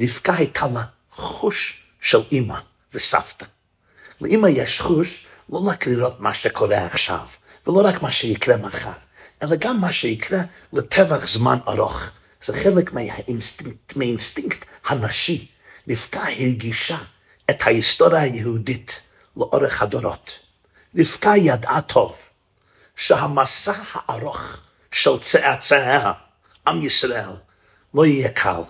רבקה 0.00 0.34
הייתה 0.34 0.66
לה 0.66 0.84
חוש 1.12 1.82
של 2.00 2.18
אימא 2.32 2.58
וסבתא. 2.94 3.46
לאימא 4.20 4.46
יש 4.46 4.80
חוש 4.80 5.26
לא 5.52 5.58
רק 5.58 5.86
לראות 5.86 6.20
מה 6.20 6.34
שקורה 6.34 6.86
עכשיו, 6.86 7.26
ולא 7.66 7.88
רק 7.88 8.02
מה 8.02 8.12
שיקרה 8.12 8.56
מחר, 8.56 8.92
אלא 9.42 9.56
גם 9.56 9.80
מה 9.80 9.92
שיקרה 9.92 10.40
לטווח 10.72 11.26
זמן 11.26 11.58
ארוך. 11.68 12.02
זה 12.44 12.52
חלק 12.52 12.92
מהאינסטינקט, 12.92 13.96
מהאינסטינקט 13.96 14.64
הנשי. 14.86 15.48
רבקה 15.88 16.22
הרגישה 16.22 16.98
את 17.50 17.56
ההיסטוריה 17.60 18.22
היהודית 18.22 19.00
לאורך 19.36 19.82
הדורות. 19.82 20.30
רבקה 20.98 21.36
ידעה 21.36 21.82
טוב 21.82 22.18
שהמסע 22.96 23.72
הארוך 23.92 24.56
של 24.92 25.18
צאצאיה, 25.20 26.12
עם 26.66 26.82
ישראל, 26.82 27.30
לא 27.94 28.06
יהיה 28.06 28.28
קל. 28.28 28.60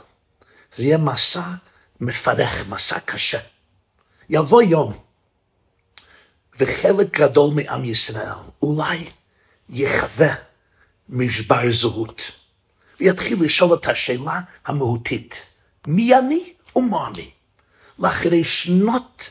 זה 0.75 0.83
יהיה 0.83 0.99
מסע 0.99 1.43
מפרך, 2.01 2.69
מסע 2.69 3.01
קשה. 3.01 3.39
יבוא 4.31 4.63
יום, 4.63 4.99
וחלק 6.59 7.21
גדול 7.21 7.55
מעם 7.55 7.85
ישראל 7.85 8.39
אולי 8.63 9.11
יחווה 9.69 10.35
משבר 11.09 11.61
זהות, 11.71 12.23
ויתחיל 13.01 13.45
לשאול 13.45 13.75
את 13.75 13.87
השאלה 13.87 14.41
המהותית, 14.67 15.47
מי 15.87 16.19
אני 16.19 16.53
ומה 16.77 17.09
אני? 17.09 17.31
לאחרי 17.99 18.45
שנות 18.45 19.31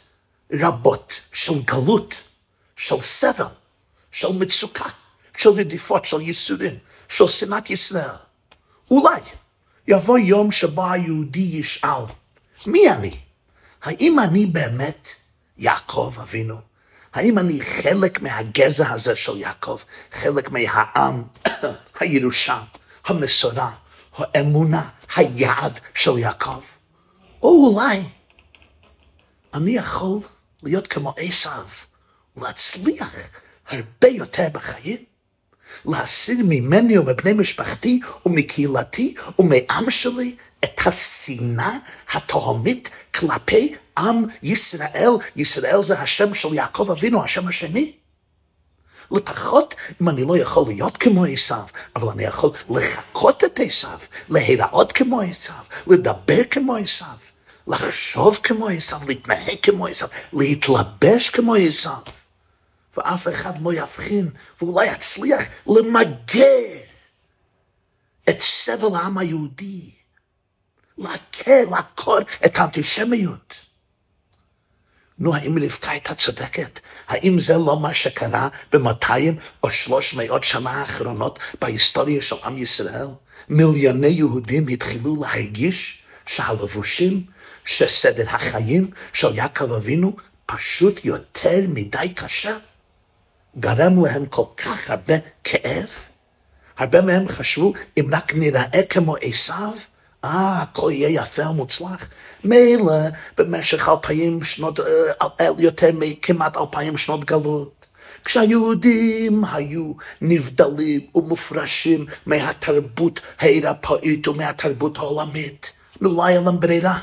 רבות 0.51 1.13
של 1.33 1.61
גלות, 1.61 2.15
של 2.75 3.01
סבל, 3.01 3.45
של 4.11 4.31
מצוקה, 4.31 4.89
של 5.37 5.49
רדיפות, 5.49 6.05
של 6.05 6.21
ייסורים, 6.21 6.77
של 7.09 7.27
שנאת 7.27 7.69
ישראל. 7.69 8.15
אולי 8.91 9.21
יבוא 9.87 10.17
יום 10.17 10.51
שבו 10.51 10.91
היהודי 10.91 11.39
ישאל, 11.39 12.03
מי 12.67 12.89
אני? 12.89 13.11
האם 13.83 14.19
אני 14.19 14.45
באמת 14.45 15.09
יעקב 15.57 16.13
אבינו? 16.21 16.55
האם 17.13 17.39
אני 17.39 17.61
חלק 17.61 18.21
מהגזע 18.21 18.91
הזה 18.91 19.15
של 19.15 19.37
יעקב, 19.37 19.77
חלק 20.11 20.51
מהעם, 20.51 21.23
הירושה, 21.99 22.61
המסורה, 23.05 23.71
האמונה, 24.17 24.89
היעד 25.15 25.79
של 25.95 26.17
יעקב? 26.17 26.61
או 27.41 27.49
אולי 27.49 28.03
אני 29.53 29.71
יכול 29.71 30.19
להיות 30.63 30.87
כמו 30.87 31.13
עשיו, 31.17 31.65
להצליח 32.37 33.15
הרבה 33.67 34.07
יותר 34.07 34.47
בחיים, 34.51 34.97
להסיר 35.85 36.37
ממני 36.43 36.97
ומבני 36.97 37.33
משפחתי 37.33 37.99
ומקהילתי 38.25 39.15
ומעם 39.39 39.91
שלי 39.91 40.35
את 40.63 40.79
השנאה 40.85 41.77
התהומית 42.13 42.89
כלפי 43.15 43.75
עם 43.97 44.25
ישראל. 44.43 45.11
ישראל 45.35 45.83
זה 45.83 45.99
השם 45.99 46.33
של 46.33 46.53
יעקב 46.53 46.91
אבינו, 46.91 47.23
השם 47.23 47.47
השני. 47.47 47.93
לפחות 49.11 49.75
אם 50.01 50.09
אני 50.09 50.25
לא 50.25 50.37
יכול 50.37 50.67
להיות 50.67 50.97
כמו 50.97 51.25
עשיו, 51.25 51.63
אבל 51.95 52.07
אני 52.07 52.23
יכול 52.23 52.51
לחקות 52.69 53.43
את 53.43 53.59
עשיו, 53.63 53.99
להיראות 54.29 54.91
כמו 54.91 55.21
עשיו, 55.21 55.63
לדבר 55.87 56.41
כמו 56.51 56.75
עשיו, 56.75 57.17
לחשוב 57.67 58.39
כמו 58.43 58.67
עשיו, 58.67 58.99
להתנהג 59.07 59.57
כמו 59.61 59.87
עשיו, 59.87 60.07
להתלבש 60.33 61.29
כמו 61.29 61.55
עשיו. 61.55 62.01
ואף 62.97 63.27
אחד 63.27 63.61
לא 63.61 63.73
יבחין, 63.73 64.29
ואולי 64.61 64.85
יצליח 64.87 65.41
למגר 65.67 66.77
את 68.29 68.41
סבל 68.41 68.95
העם 68.95 69.17
היהודי, 69.17 69.91
להקל, 70.99 71.63
לעקור 71.71 72.19
את 72.45 72.57
האנטישמיות. 72.57 73.53
נו, 75.19 75.35
האם 75.35 75.57
רבקה 75.63 75.91
הייתה 75.91 76.15
צודקת? 76.15 76.79
האם 77.07 77.39
זה 77.39 77.57
לא 77.57 77.79
מה 77.79 77.93
שקרה 77.93 78.49
במאתיים 78.71 79.35
או 79.63 79.69
שלוש 79.69 80.13
מאות 80.13 80.43
שנה 80.43 80.71
האחרונות 80.71 81.39
בהיסטוריה 81.61 82.21
של 82.21 82.35
עם 82.43 82.57
ישראל? 82.57 83.07
מיליוני 83.49 84.07
יהודים 84.07 84.67
התחילו 84.67 85.21
להרגיש 85.21 86.03
שהלבושים, 86.27 87.23
שסדר 87.65 88.29
החיים 88.29 88.91
של 89.13 89.35
יעקב 89.35 89.71
אבינו 89.71 90.15
פשוט 90.45 91.05
יותר 91.05 91.59
מדי 91.67 92.13
קשה. 92.15 92.57
גרם 93.59 94.05
להם 94.05 94.25
כל 94.25 94.45
כך 94.57 94.89
הרבה 94.89 95.13
כאב. 95.43 95.89
הרבה 96.77 97.01
מהם 97.01 97.27
חשבו, 97.27 97.73
אם 97.99 98.05
רק 98.11 98.33
נראה 98.33 98.83
כמו 98.89 99.15
עשיו, 99.21 99.73
אה, 100.25 100.61
הכל 100.61 100.91
יהיה 100.93 101.21
יפה 101.21 101.49
ומוצלח. 101.49 102.09
מילא 102.43 102.93
במשך 103.37 103.89
אלפיים 103.89 104.43
שנות, 104.43 104.79
אה, 104.79 105.47
יותר 105.57 105.89
מכמעט 105.93 106.57
אלפיים 106.57 106.97
שנות 106.97 107.25
גלות. 107.25 107.79
כשהיהודים 108.25 109.45
היו 109.45 109.93
נבדלים 110.21 111.01
ומופרשים 111.15 112.05
מהתרבות 112.25 113.21
האירופאית 113.39 114.27
ומהתרבות 114.27 114.97
העולמית, 114.97 115.71
נו, 116.01 116.15
לא 116.15 116.25
היה 116.25 116.41
להם 116.41 116.59
ברירה. 116.59 116.99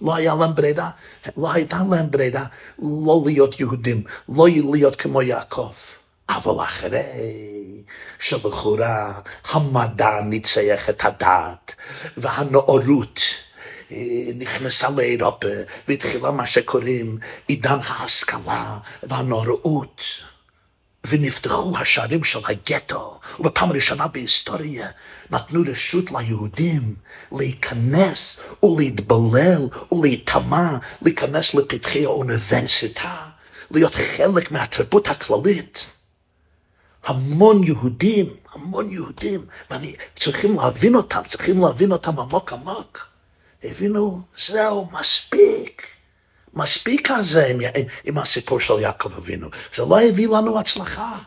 לא 0.00 0.14
היה 0.14 0.34
להם 0.34 0.54
ברירה, 0.54 0.90
לא 1.36 1.52
הייתה 1.52 1.82
להם 1.90 2.10
ברירה 2.10 2.44
לא 2.78 3.22
להיות 3.26 3.60
יהודים, 3.60 4.02
לא 4.28 4.46
להיות 4.70 4.96
כמו 4.96 5.22
יעקב. 5.22 5.72
אבל 6.28 6.64
אחרי 6.64 7.82
שלכאורה 8.18 9.12
המדע 9.50 10.20
ניצח 10.20 10.90
את 10.90 11.04
הדת 11.04 11.74
והנאורות 12.16 13.20
אה, 13.92 13.96
נכנסה 14.34 14.90
לאירופה 14.90 15.46
והתחילה 15.88 16.30
מה 16.30 16.46
שקוראים 16.46 17.18
עידן 17.46 17.78
ההשכלה 17.84 18.78
והנאורות 19.02 20.02
ונפתחו 21.06 21.78
השערים 21.78 22.24
של 22.24 22.38
הגטו 22.44 23.20
ובפעם 23.40 23.70
הראשונה 23.70 24.08
בהיסטוריה 24.08 24.88
נתנו 25.30 25.62
רשות 25.66 26.10
ליהודים 26.10 26.94
להיכנס 27.32 28.40
ולהתבלל 28.62 29.68
ולהיטמע, 29.92 30.76
להיכנס 31.02 31.54
לפתחי 31.54 32.04
האוניברסיטה, 32.04 33.16
להיות 33.70 33.94
חלק 33.94 34.50
מהתרבות 34.50 35.08
הכללית. 35.08 35.86
המון 37.08 37.64
יהודים, 37.64 38.26
המון 38.52 38.92
יהודים, 38.92 39.46
ואני, 39.70 39.96
צריכים 40.16 40.56
להבין 40.56 40.94
אותם, 40.94 41.20
צריכים 41.26 41.60
להבין 41.60 41.92
אותם 41.92 42.18
עמוק 42.20 42.52
עמוק. 42.52 43.08
הבינו, 43.64 44.20
זהו, 44.46 44.88
מספיק. 44.92 45.82
מספיק 46.54 47.10
הזה 47.10 47.46
עם, 47.46 47.60
עם 48.04 48.18
הסיפור 48.18 48.60
של 48.60 48.74
יעקב 48.80 49.16
אבינו. 49.16 49.48
זה 49.76 49.82
לא 49.82 50.00
הביא 50.00 50.28
לנו 50.28 50.58
הצלחה. 50.58 51.18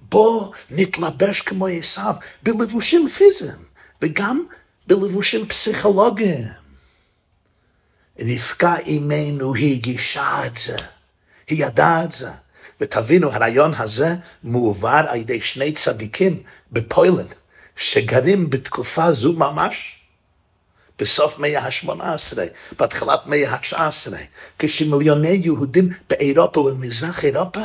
בוא 0.00 0.52
נתלבש 0.70 1.40
כמו 1.40 1.66
עשיו, 1.66 2.14
בלבושים 2.42 3.08
פיזיים, 3.08 3.64
וגם 4.02 4.46
בלבושים 4.86 5.46
פסיכולוגיים. 5.46 6.48
רבקה 8.18 8.78
אימנו 8.78 9.54
היא 9.54 9.82
גישה 9.82 10.46
את 10.46 10.56
זה, 10.56 10.76
היא 11.48 11.66
ידעה 11.66 12.04
את 12.04 12.12
זה. 12.12 12.30
ותבינו, 12.80 13.32
הרעיון 13.32 13.74
הזה 13.74 14.14
מועבר 14.44 15.04
על 15.08 15.18
ידי 15.18 15.40
שני 15.40 15.72
צדיקים 15.72 16.42
בפוילנד, 16.72 17.34
שגרים 17.76 18.50
בתקופה 18.50 19.12
זו 19.12 19.32
ממש, 19.32 19.98
בסוף 20.98 21.38
מאה 21.38 21.60
ה-18, 21.60 22.38
בהתחלת 22.78 23.20
מאה 23.26 23.50
ה-19, 23.50 24.12
כשמיליוני 24.58 25.28
יהודים 25.28 25.88
באירופה 26.10 26.60
ובמזרח 26.60 27.24
אירופה 27.24 27.60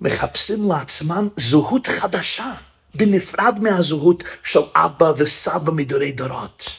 מחפשים 0.00 0.68
לעצמם 0.72 1.28
זהות 1.36 1.86
חדשה, 1.86 2.52
בנפרד 2.94 3.58
מהזהות 3.60 4.24
של 4.44 4.60
אבא 4.74 5.12
וסבא 5.16 5.72
מדורי 5.72 6.12
דורות. 6.12 6.70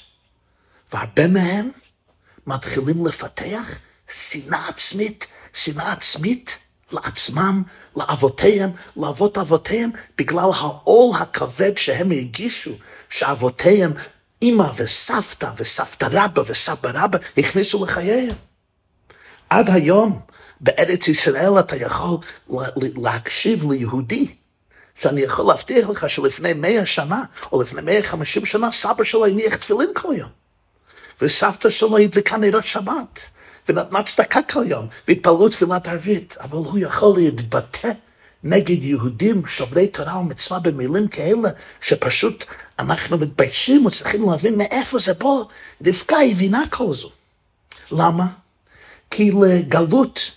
והרבה 0.93 1.27
מהם 1.27 1.69
מתחילים 2.47 3.05
לפתח 3.05 3.79
שנאה 4.13 4.69
עצמית, 4.69 5.27
שנאה 5.53 5.91
עצמית 5.91 6.57
לעצמם, 6.91 7.63
לאבותיהם, 7.97 8.69
לאבות 8.97 9.37
אבותיהם, 9.37 9.89
בגלל 10.17 10.49
העול 10.55 11.15
הכבד 11.19 11.77
שהם 11.77 12.11
הרגישו, 12.11 12.71
שאבותיהם, 13.09 13.93
אמא 14.41 14.67
וסבתא 14.75 15.51
וסבתא 15.57 16.07
רבא 16.11 16.41
וסבא 16.45 16.91
רבא 16.93 17.17
הכניסו 17.37 17.85
לחייהם. 17.85 18.35
עד 19.49 19.69
היום 19.69 20.19
בארץ 20.61 21.07
ישראל 21.07 21.59
אתה 21.59 21.75
יכול 21.75 22.17
להקשיב 22.77 23.71
ליהודי, 23.71 24.35
שאני 24.99 25.21
יכול 25.21 25.45
להבטיח 25.45 25.89
לך 25.89 26.09
שלפני 26.09 26.53
מאה 26.53 26.85
שנה, 26.85 27.23
או 27.51 27.61
לפני 27.61 27.81
מאה 27.81 28.03
חמישים 28.03 28.45
שנה, 28.45 28.71
סבא 28.71 29.03
שלו 29.03 29.25
הניח 29.25 29.55
תפילין 29.55 29.89
כל 29.93 30.13
יום. 30.17 30.29
וסבתא 31.21 31.69
שלו 31.69 31.97
הדליקה 31.97 32.37
נרות 32.37 32.65
שבת, 32.65 33.19
ונתנה 33.69 34.03
צדקה 34.03 34.41
כל 34.41 34.63
יום, 34.67 34.87
והתפללו 35.07 35.49
תפילת 35.49 35.87
ערבית, 35.87 36.35
אבל 36.39 36.57
הוא 36.57 36.79
יכול 36.79 37.19
להתבטא 37.19 37.91
נגד 38.43 38.83
יהודים 38.83 39.45
שומרי 39.45 39.87
תורה 39.87 40.17
ומצווה 40.17 40.59
במילים 40.59 41.07
כאלה, 41.07 41.49
שפשוט 41.81 42.43
אנחנו 42.79 43.17
מתביישים 43.17 43.85
וצריכים 43.85 44.29
להבין 44.29 44.57
מאיפה 44.57 44.99
זה 44.99 45.13
בא. 45.13 45.29
רבקה 45.85 46.17
הבינה 46.31 46.63
כל 46.69 46.93
זו. 46.93 47.11
למה? 47.91 48.27
כי 49.11 49.31
לגלות 49.41 50.31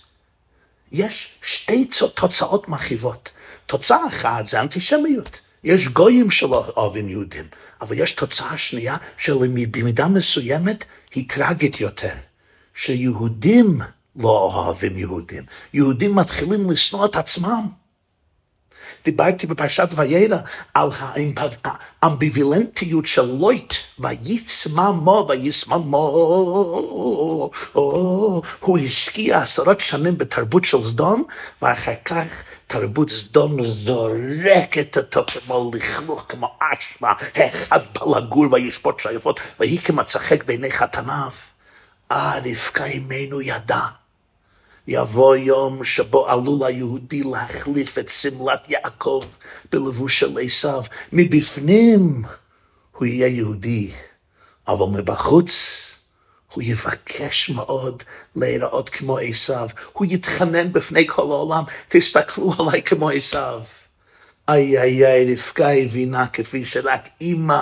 יש 0.91 1.29
שתי 1.41 1.89
תוצאות 2.15 2.67
מכאיבות. 2.67 3.29
תוצאה 3.65 4.07
אחת 4.07 4.47
זה 4.47 4.61
אנטישמיות. 4.61 5.39
יש 5.63 5.87
גויים 5.87 6.31
שלא 6.31 6.73
אוהבים 6.77 7.09
יהודים, 7.09 7.45
אבל 7.81 7.99
יש 7.99 8.11
תוצאה 8.13 8.57
שנייה 8.57 8.97
שבמידה 9.17 10.07
מסוימת 10.07 10.85
היא 11.13 11.29
טרגית 11.29 11.81
יותר, 11.81 12.13
שיהודים 12.75 13.81
לא 14.15 14.51
אוהבים 14.53 14.97
יהודים. 14.97 15.43
יהודים 15.73 16.15
מתחילים 16.15 16.69
לשנוא 16.69 17.05
את 17.05 17.15
עצמם. 17.15 17.67
דיברתי 19.05 19.47
בפרשת 19.47 19.89
וירא 19.95 20.37
על 20.73 20.89
האמביוולנטיות 22.03 23.05
של 23.05 23.21
לויט, 23.21 23.73
ויצממו 23.99 25.25
וישממו. 25.29 26.07
הוא 28.59 28.79
השקיע 28.85 29.37
עשרות 29.37 29.81
שנים 29.81 30.17
בתרבות 30.17 30.65
של 30.65 30.83
סדום, 30.83 31.23
ואחר 31.61 31.95
כך 32.05 32.43
תרבות 32.67 33.09
סדום 33.09 33.63
זורקת 33.63 34.97
אותו 34.97 35.23
כמו 35.25 35.71
לכלוך, 35.73 36.25
כמו 36.29 36.51
אשמה, 36.59 37.13
אחד 37.35 37.79
בא 37.93 38.17
לגור 38.17 38.53
וישפוט 38.53 38.99
שייפות, 38.99 39.39
ויהי 39.59 39.77
כמצחק 39.77 40.43
בעיני 40.43 40.71
חתניו. 40.71 41.31
אה, 42.11 42.39
רבקה 42.45 42.85
אמנו 42.85 43.41
ידע. 43.41 43.79
יבוא 44.87 45.35
יום 45.35 45.83
שבו 45.83 46.29
עלול 46.29 46.63
היהודי 46.63 47.23
להחליף 47.23 47.97
את 47.97 48.09
שמלת 48.09 48.69
יעקב 48.69 49.23
בלבוש 49.71 50.19
של 50.19 50.39
עשיו. 50.43 50.83
מבפנים 51.13 52.23
הוא 52.91 53.05
יהיה 53.05 53.27
יהודי, 53.27 53.91
אבל 54.67 54.99
מבחוץ 54.99 55.51
הוא 56.53 56.63
יבקש 56.63 57.49
מאוד 57.49 58.03
להיראות 58.35 58.89
כמו 58.89 59.17
עשיו. 59.17 59.69
הוא 59.93 60.07
יתחנן 60.09 60.73
בפני 60.73 61.07
כל 61.07 61.21
העולם, 61.21 61.63
תסתכלו 61.87 62.53
עליי 62.59 62.83
כמו 62.83 63.09
עשיו. 63.09 63.61
איי 64.49 64.81
איי 64.81 65.05
איי, 65.05 65.33
רבקה 65.33 65.69
הבינה 65.69 66.27
כפי 66.27 66.65
שרק 66.65 67.09
אימא 67.21 67.61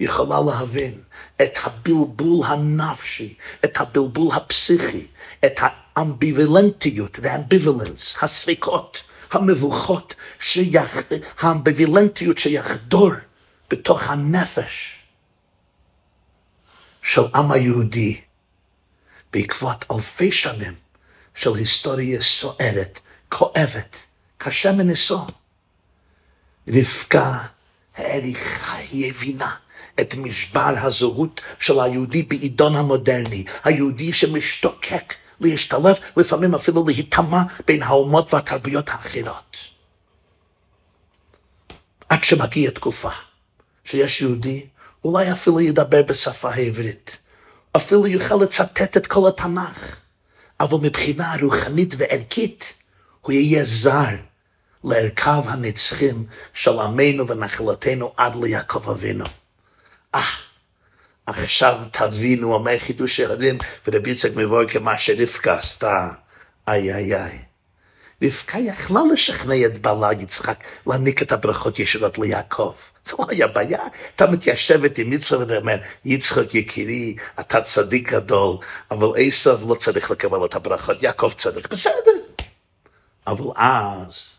יכולה 0.00 0.40
להבין 0.46 1.00
את 1.42 1.58
הבלבול 1.64 2.46
הנפשי, 2.46 3.34
את 3.64 3.80
הבלבול 3.80 4.34
הפסיכי, 4.34 5.06
את 5.44 5.60
האמביוולנטיות, 5.60 7.18
והאמביוולנס, 7.22 8.16
הספקות, 8.22 9.02
המבוכות, 9.30 10.14
שיח... 10.40 10.96
האמביוולנטיות 11.40 12.38
שיחדור 12.38 13.10
בתוך 13.70 14.10
הנפש 14.10 14.98
של 17.02 17.22
עם 17.34 17.52
היהודי 17.52 18.20
בעקבות 19.32 19.84
אלפי 19.90 20.32
שנים 20.32 20.74
של 21.34 21.54
היסטוריה 21.54 22.20
סוערת, 22.22 23.00
כואבת, 23.28 23.98
קשה 24.38 24.72
מנשוא. 24.72 25.26
רבקה 26.68 27.38
העריכה, 27.96 28.74
היא 28.76 29.10
הבינה 29.10 29.56
את 30.00 30.14
משבר 30.14 30.74
הזהות 30.76 31.40
של 31.60 31.80
היהודי 31.80 32.22
בעידון 32.22 32.76
המודרני, 32.76 33.44
היהודי 33.64 34.12
שמשתוקק 34.12 35.14
להשתלב, 35.40 35.96
לפעמים 36.16 36.54
אפילו 36.54 36.84
להיטמע 36.86 37.42
בין 37.66 37.82
האומות 37.82 38.34
והתרבויות 38.34 38.88
האחרות. 38.88 39.56
עד 42.08 42.24
שמגיעה 42.24 42.72
תקופה 42.72 43.10
שיש 43.84 44.20
יהודי, 44.20 44.66
אולי 45.04 45.32
אפילו 45.32 45.60
ידבר 45.60 46.02
בשפה 46.02 46.50
העברית, 46.50 47.18
אפילו 47.76 48.06
יוכל 48.06 48.34
לצטט 48.34 48.96
את 48.96 49.06
כל 49.06 49.28
התנ"ך, 49.28 49.96
אבל 50.60 50.78
מבחינה 50.78 51.34
רוחנית 51.42 51.94
וערכית, 51.98 52.72
הוא 53.20 53.32
יהיה 53.32 53.64
זר 53.64 54.16
לערכיו 54.84 55.44
הנצחים 55.46 56.24
של 56.54 56.78
עמנו 56.78 57.28
ונחלתנו 57.28 58.12
עד 58.16 58.36
ליעקב 58.36 58.90
אבינו. 58.90 59.24
אה, 60.14 60.20
עכשיו 61.26 61.78
תבינו, 61.90 62.54
אומר 62.54 62.78
חידוש 62.78 63.20
ורבי 63.86 64.10
יצחק 64.10 64.30
מבואר 64.36 64.68
כמה 64.68 64.98
שרבקה 64.98 65.54
עשתה, 65.54 66.08
איי 66.68 66.94
איי 66.94 67.14
איי. 67.14 67.38
רבקה 68.22 68.58
יכלה 68.58 69.00
לשכנע 69.12 69.66
את 69.66 69.78
בעלה 69.78 70.12
יצחק 70.12 70.64
להעניק 70.86 71.22
את 71.22 71.32
הברכות 71.32 71.78
ישירות 71.78 72.18
ליעקב. 72.18 72.74
זה 73.04 73.14
לא 73.18 73.26
היה 73.28 73.46
בעיה. 73.46 73.80
אתה 74.16 74.26
מתיישבת 74.26 74.98
עם 74.98 75.12
יצחק 75.12 75.38
ואתה 75.38 75.56
אומר, 75.56 75.76
יצחק 76.04 76.54
יקירי, 76.54 77.16
אתה 77.40 77.62
צדיק 77.62 78.12
גדול, 78.12 78.56
אבל 78.90 79.08
עשב 79.16 79.58
לא 79.68 79.74
צריך 79.74 80.10
לקבל 80.10 80.44
את 80.44 80.54
הברכות, 80.54 81.02
יעקב 81.02 81.32
צדיק, 81.36 81.68
בסדר. 81.68 82.12
אבל 83.26 83.44
אז 83.56 84.31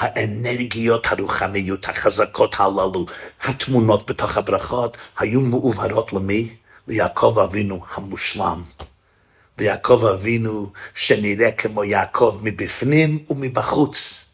האנרגיות 0.00 1.06
הרוחניות 1.06 1.88
החזקות 1.88 2.54
הללו, 2.58 3.06
התמונות 3.42 4.10
בתוך 4.10 4.36
הברכות, 4.36 4.96
היו 5.18 5.40
מעוברות 5.40 6.12
למי? 6.12 6.48
ליעקב 6.88 7.38
אבינו 7.44 7.80
המושלם. 7.94 8.62
ליעקב 9.58 10.04
אבינו 10.14 10.72
שנראה 10.94 11.52
כמו 11.52 11.84
יעקב 11.84 12.40
מבפנים 12.42 13.24
ומבחוץ, 13.30 14.24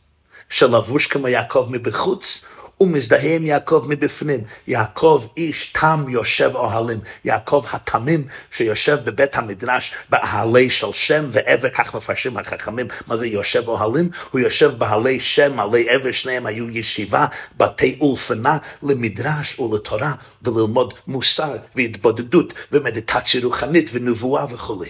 שלבוש 0.51 1.07
כמו 1.07 1.29
יעקב 1.29 1.67
מבחוץ 1.71 2.45
הוא 2.79 2.89
מזדהה 2.89 3.35
עם 3.35 3.47
יעקב 3.47 3.85
מבפנים. 3.89 4.41
יעקב 4.67 5.27
איש 5.37 5.73
תם 5.73 6.05
יושב 6.09 6.51
אוהלים. 6.55 6.99
יעקב 7.25 7.65
התמים 7.73 8.25
שיושב 8.51 8.99
בבית 9.05 9.37
המדרש 9.37 9.95
באהלי 10.11 10.71
של 10.71 10.93
שם 10.93 11.29
ועבר, 11.33 11.69
כך 11.69 11.95
מפרשים 11.95 12.37
החכמים, 12.37 12.87
מה 13.07 13.17
זה 13.17 13.27
יושב 13.27 13.69
אוהלים? 13.69 14.11
הוא 14.31 14.41
יושב 14.41 14.79
באהלי 14.79 15.21
שם, 15.21 15.61
עלי 15.61 15.91
עבר, 15.91 16.13
שניהם 16.13 16.47
היו 16.47 16.71
ישיבה, 16.71 17.27
בתי 17.57 17.99
אולפנה 18.01 18.59
למדרש 18.83 19.61
ולתורה 19.61 20.13
וללמוד 20.43 20.95
מוסר 21.07 21.57
והתבודדות 21.75 22.53
ומדיטציה 22.73 23.41
רוחנית 23.45 23.91
ונבואה 23.93 24.45
וכולי. 24.45 24.89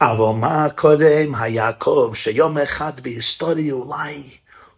אבל 0.00 0.38
מה 0.40 0.68
קורה 0.70 1.18
עם 1.18 1.34
היעקב 1.34 2.12
שיום 2.14 2.58
אחד 2.58 2.92
בהיסטוריה 3.02 3.72
אולי 3.72 4.22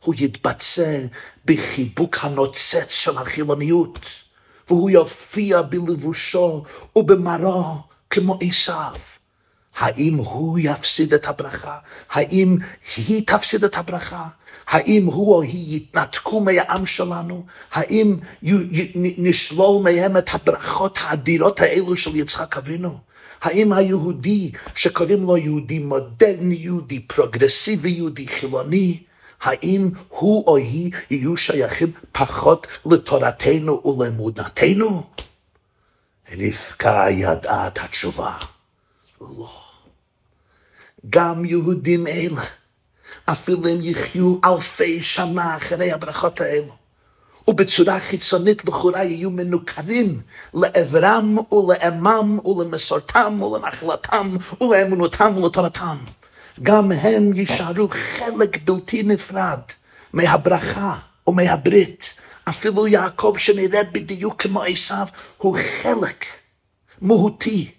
הוא 0.04 0.14
יתבצר 0.18 0.98
בחיבוק 1.44 2.16
הנוצץ 2.20 2.90
של 2.90 3.18
החילוניות, 3.18 3.98
והוא 4.68 4.90
יופיע 4.90 5.62
בלבושו 5.62 6.64
ובמראו 6.96 7.74
כמו 8.10 8.38
עשיו. 8.40 8.94
האם 9.76 10.14
הוא 10.14 10.58
יפסיד 10.62 11.14
את 11.14 11.26
הברכה? 11.26 11.78
האם 12.10 12.56
היא 12.96 13.26
תפסיד 13.26 13.64
את 13.64 13.76
הברכה? 13.76 14.26
האם 14.66 15.04
הוא 15.04 15.34
או 15.34 15.42
היא 15.42 15.76
יתנתקו 15.76 16.40
מהעם 16.40 16.86
שלנו? 16.86 17.46
האם 17.72 18.16
נשלול 19.18 19.82
מהם 19.82 20.16
את 20.16 20.28
הברכות 20.32 20.98
האדירות 21.02 21.60
האלו 21.60 21.96
של 21.96 22.16
יצחק 22.16 22.56
אבינו? 22.56 22.98
האם 23.42 23.72
היהודי 23.72 24.50
שקוראים 24.74 25.22
לו 25.22 25.36
יהודי 25.36 25.78
מודרני, 25.78 26.54
יהודי 26.54 27.00
פרוגרסיבי, 27.00 27.90
יהודי 27.90 28.28
חילוני, 28.28 28.98
האם 29.42 29.90
הוא 30.08 30.46
או 30.46 30.56
היא 30.56 30.92
יהיו 31.10 31.36
שייכים 31.36 31.92
פחות 32.12 32.66
לתורתנו 32.86 33.82
ולאמונתנו? 33.84 35.02
רבקה 36.32 37.06
ידעה 37.10 37.66
את 37.66 37.78
התשובה. 37.78 38.32
לא. 39.20 39.50
גם 41.10 41.44
יהודים 41.44 42.06
אלה, 42.06 42.42
אפילו 43.24 43.68
אם 43.68 43.78
יחיו 43.82 44.36
אלפי 44.44 45.02
שנה 45.02 45.56
אחרי 45.56 45.92
הברכות 45.92 46.40
האלו, 46.40 46.72
ובצורה 47.48 48.00
חיצונית 48.00 48.64
לכאורה 48.64 49.04
יהיו 49.04 49.30
מנוכרים 49.30 50.20
לעברם 50.54 51.38
ולאמם 51.52 52.38
ולמסורתם 52.46 53.42
ולנחלתם 53.42 54.36
ולאמונותם 54.60 55.36
ולתורתם. 55.36 55.96
גם 56.62 56.92
הם 56.92 57.32
יישארו 57.34 57.88
חלק 57.88 58.62
בלתי 58.64 59.02
נפרד 59.02 59.60
מהברכה 60.12 60.98
ומהברית. 61.26 62.14
אפילו 62.48 62.86
יעקב 62.86 63.34
שנראה 63.38 63.82
בדיוק 63.84 64.42
כמו 64.42 64.62
עשיו, 64.62 65.06
הוא 65.38 65.58
חלק 65.82 66.24
מהותי 67.00 67.70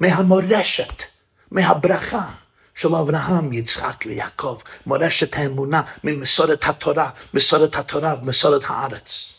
מהמורשת, 0.00 1.02
מהברכה 1.50 2.30
של 2.74 2.94
אברהם, 2.94 3.52
יצחק 3.52 4.04
ויעקב, 4.06 4.58
מורשת 4.86 5.36
האמונה 5.36 5.82
ממסורת 6.04 6.64
התורה, 6.64 7.10
מסורת 7.34 7.74
התורה 7.74 8.14
ומסורת 8.22 8.62
הארץ. 8.66 9.32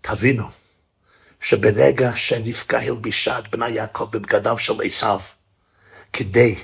תבינו 0.00 0.44
שברגע 1.40 2.10
שרבקה 2.14 2.78
הלבישה 2.78 3.38
את 3.38 3.50
בנה 3.50 3.68
יעקב 3.68 4.08
בבגדיו 4.12 4.58
של 4.58 4.82
עשיו, 4.84 5.20
כדי 6.12 6.54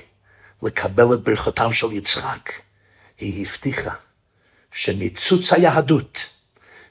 לקבל 0.63 1.13
את 1.13 1.23
ברכותיו 1.23 1.73
של 1.73 1.91
יצחק, 1.91 2.51
היא 3.17 3.45
הבטיחה 3.45 3.93
שניצוץ 4.71 5.53
היהדות, 5.53 6.19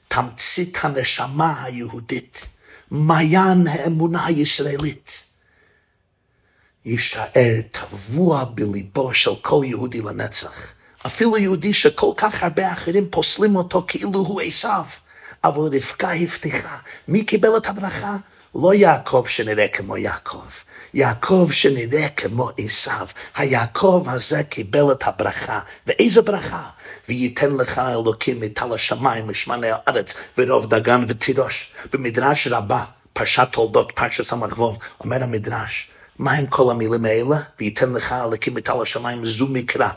תמצית 0.07 0.77
הנשמה 0.81 1.63
היהודית, 1.63 2.45
מעיין 2.91 3.67
האמונה 3.67 4.25
הישראלית, 4.25 5.23
יישאר 6.85 7.61
טבוע 7.71 8.43
בליבו 8.43 9.13
של 9.13 9.35
כל 9.41 9.61
יהודי 9.65 10.01
לנצח. 10.01 10.73
אפילו 11.05 11.37
יהודי 11.37 11.73
שכל 11.73 12.11
כך 12.17 12.43
הרבה 12.43 12.73
אחרים 12.73 13.07
פוסלים 13.09 13.55
אותו 13.55 13.85
כאילו 13.87 14.19
הוא 14.19 14.41
עשיו. 14.41 14.85
אבל 15.43 15.75
רבקה 15.75 16.11
הבטיחה, 16.11 16.77
מי 17.07 17.25
קיבל 17.25 17.57
את 17.57 17.65
הברכה? 17.65 18.15
לא 18.55 18.73
יעקב 18.73 19.25
שנראה 19.27 19.67
כמו 19.67 19.97
יעקב, 19.97 20.47
יעקב 20.93 21.49
שנראה 21.51 22.09
כמו 22.09 22.49
עשיו. 22.57 23.07
היעקב 23.35 24.05
הזה 24.09 24.43
קיבל 24.43 24.91
את 24.91 25.03
הברכה. 25.07 25.59
ואיזה 25.87 26.21
ברכה? 26.21 26.69
וייתן 27.09 27.55
לך 27.55 27.79
אלוקים 27.79 28.39
מטל 28.39 28.73
השמיים 28.73 29.25
ושמני 29.27 29.67
הארץ 29.71 30.13
ורוב 30.37 30.75
דגן 30.75 31.03
ותירוש. 31.07 31.71
במדרש 31.93 32.47
רבה, 32.47 32.83
פרשת 33.13 33.47
תולדות, 33.51 33.91
פרשת 33.95 34.23
ס"ו, 34.23 34.77
אומר 34.99 35.23
המדרש, 35.23 35.89
מה 36.19 36.31
הם 36.31 36.45
כל 36.45 36.71
המילים 36.71 37.05
האלה? 37.05 37.37
וייתן 37.59 37.93
לך 37.93 38.11
אלוקים 38.11 38.55
מטל 38.55 38.81
השמיים 38.81 39.25
זו 39.25 39.47
מקרא. 39.47 39.89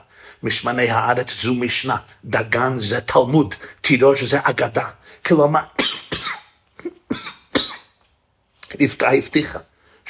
משמני 0.43 0.91
הארץ 0.91 1.43
זו 1.43 1.55
משנה, 1.55 1.97
דגן 2.25 2.79
זה 2.79 3.01
תלמוד, 3.01 3.55
תירוש 3.81 4.23
זה 4.23 4.39
אגדה. 4.43 4.89
כלומר, 5.27 5.61
רבקה 8.81 9.11
הבטיחה 9.11 9.59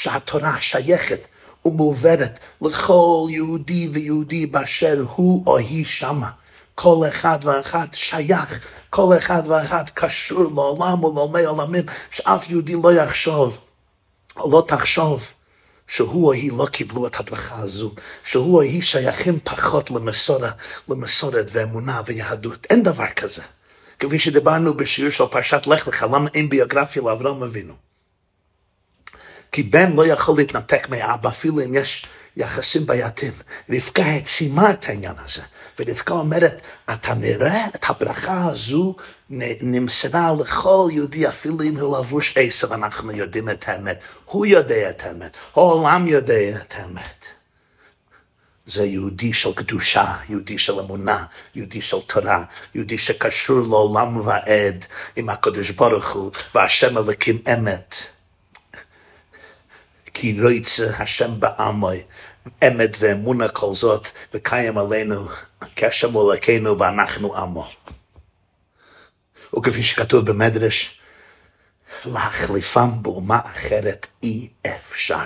שהתורה 0.02 0.60
שייכת 0.60 1.20
ומועברת 1.64 2.38
לכל 2.62 3.26
יהודי 3.30 3.88
ויהודי 3.92 4.46
באשר 4.46 5.04
הוא 5.14 5.44
או 5.46 5.56
היא 5.56 5.84
שמה. 5.84 6.30
כל 6.74 7.04
אחד 7.08 7.38
ואחד 7.42 7.86
שייך, 7.92 8.66
כל 8.90 9.16
אחד 9.16 9.42
ואחד 9.46 9.84
קשור 9.94 10.42
לעולם 10.54 11.04
ולעולמי 11.04 11.44
עולמים, 11.44 11.84
שאף 12.10 12.50
יהודי 12.50 12.74
לא 12.82 12.92
יחשוב, 12.92 13.58
או 14.36 14.50
לא 14.50 14.64
תחשוב, 14.68 15.32
שהוא 15.86 16.26
או 16.26 16.32
היא 16.32 16.52
לא 16.52 16.66
קיבלו 16.66 17.06
את 17.06 17.20
הברכה 17.20 17.58
הזו, 17.58 17.94
שהוא 18.24 18.56
או 18.56 18.60
היא 18.60 18.82
שייכים 18.82 19.38
פחות 19.44 19.90
למסורת, 19.90 20.54
למסורת 20.88 21.46
ואמונה 21.52 22.00
ויהדות. 22.06 22.66
אין 22.70 22.82
דבר 22.82 23.06
כזה. 23.16 23.42
כפי 23.98 24.18
שדיברנו 24.18 24.74
בשיעור 24.74 25.10
של 25.10 25.26
פרשת 25.26 25.66
לך 25.66 25.88
לך, 25.88 26.06
למה 26.12 26.30
אין 26.34 26.48
ביוגרפיה 26.48 27.02
לאברהם 27.02 27.42
אבינו? 27.42 27.91
כי 29.52 29.62
בן 29.62 29.92
לא 29.92 30.06
יכול 30.06 30.36
להתנתק 30.36 30.88
מאבא, 30.88 31.28
אפילו 31.28 31.60
אם 31.64 31.74
יש 31.74 32.06
יחסים 32.36 32.86
בעייתיים. 32.86 33.32
רבקה 33.70 34.02
העצימה 34.02 34.70
את 34.70 34.84
העניין 34.84 35.14
הזה, 35.24 35.42
ורבקה 35.78 36.14
אומרת, 36.14 36.60
אתה 36.92 37.14
נראה 37.14 37.66
את 37.74 37.84
הברכה 37.88 38.46
הזו 38.50 38.96
נמסרה 39.60 40.32
לכל 40.40 40.88
יהודי, 40.92 41.28
אפילו 41.28 41.62
אם 41.62 41.78
הוא 41.78 41.98
לבוש 41.98 42.34
עשר, 42.36 42.74
אנחנו 42.74 43.12
יודעים 43.12 43.48
את 43.50 43.64
האמת. 43.68 44.00
הוא 44.24 44.46
יודע 44.46 44.90
את 44.90 45.02
האמת, 45.02 45.36
העולם 45.54 46.06
יודע 46.06 46.56
את 46.56 46.74
האמת. 46.76 47.24
זה 48.66 48.84
יהודי 48.84 49.32
של 49.32 49.54
קדושה, 49.54 50.14
יהודי 50.28 50.58
של 50.58 50.80
אמונה, 50.80 51.24
יהודי 51.54 51.80
של 51.82 52.00
תורה, 52.00 52.44
יהודי 52.74 52.98
שקשור 52.98 53.60
לעולם 53.60 54.16
ועד 54.16 54.84
עם 55.16 55.28
הקדוש 55.28 55.70
ברוך 55.70 56.10
הוא, 56.10 56.30
והשם 56.54 56.98
אלוקים 56.98 57.38
אמת. 57.54 57.94
כי 60.14 60.32
לא 60.32 60.50
יצא 60.50 60.90
השם 60.98 61.40
בעמוי, 61.40 62.02
אמת 62.66 62.96
ואמונה 63.00 63.48
כל 63.48 63.74
זאת, 63.74 64.08
וקיים 64.34 64.78
עלינו 64.78 65.28
קשר 65.74 66.10
מול 66.10 66.32
אלוקינו 66.32 66.78
ואנחנו 66.78 67.36
עמו. 67.36 67.68
וכפי 69.56 69.82
שכתוב 69.82 70.26
במדרש, 70.30 71.00
להחליפם 72.04 73.02
באומה 73.02 73.40
אחרת 73.44 74.06
אי 74.22 74.48
אפשר. 74.66 75.24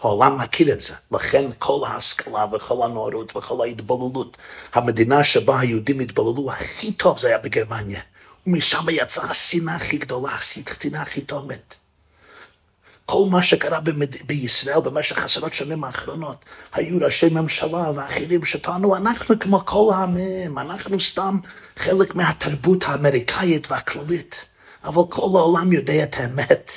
העולם 0.00 0.38
מכיר 0.38 0.72
את 0.72 0.80
זה, 0.80 0.94
לכן 1.12 1.44
כל 1.58 1.80
ההשכלה 1.86 2.46
וכל 2.52 2.84
הנאורות 2.84 3.36
וכל 3.36 3.66
ההתבוללות, 3.66 4.36
המדינה 4.74 5.24
שבה 5.24 5.60
היהודים 5.60 6.00
התבוללו 6.00 6.52
הכי 6.52 6.92
טוב 6.92 7.18
זה 7.18 7.28
היה 7.28 7.38
בגרמניה. 7.38 8.00
ומשם 8.46 8.86
יצאה 8.90 9.30
השנאה 9.30 9.74
הכי 9.74 9.98
גדולה, 9.98 10.30
השנאה 10.34 11.02
הכי 11.02 11.20
תומת. 11.20 11.74
כל 13.06 13.26
מה 13.30 13.42
שקרה 13.42 13.80
במד... 13.80 14.16
בישראל 14.26 14.80
במשך 14.80 15.24
עשרות 15.24 15.54
שנים 15.54 15.84
האחרונות, 15.84 16.36
היו 16.72 16.98
ראשי 17.00 17.28
ממשלה 17.28 17.90
ואחרים 17.94 18.44
שטענו, 18.44 18.96
אנחנו 18.96 19.38
כמו 19.38 19.64
כל 19.64 19.90
העמים, 19.94 20.58
אנחנו 20.58 21.00
סתם 21.00 21.38
חלק 21.76 22.14
מהתרבות 22.14 22.84
האמריקאית 22.84 23.70
והכללית. 23.70 24.44
אבל 24.84 25.02
כל 25.08 25.30
העולם 25.34 25.72
יודע 25.72 26.02
את 26.02 26.14
האמת. 26.18 26.70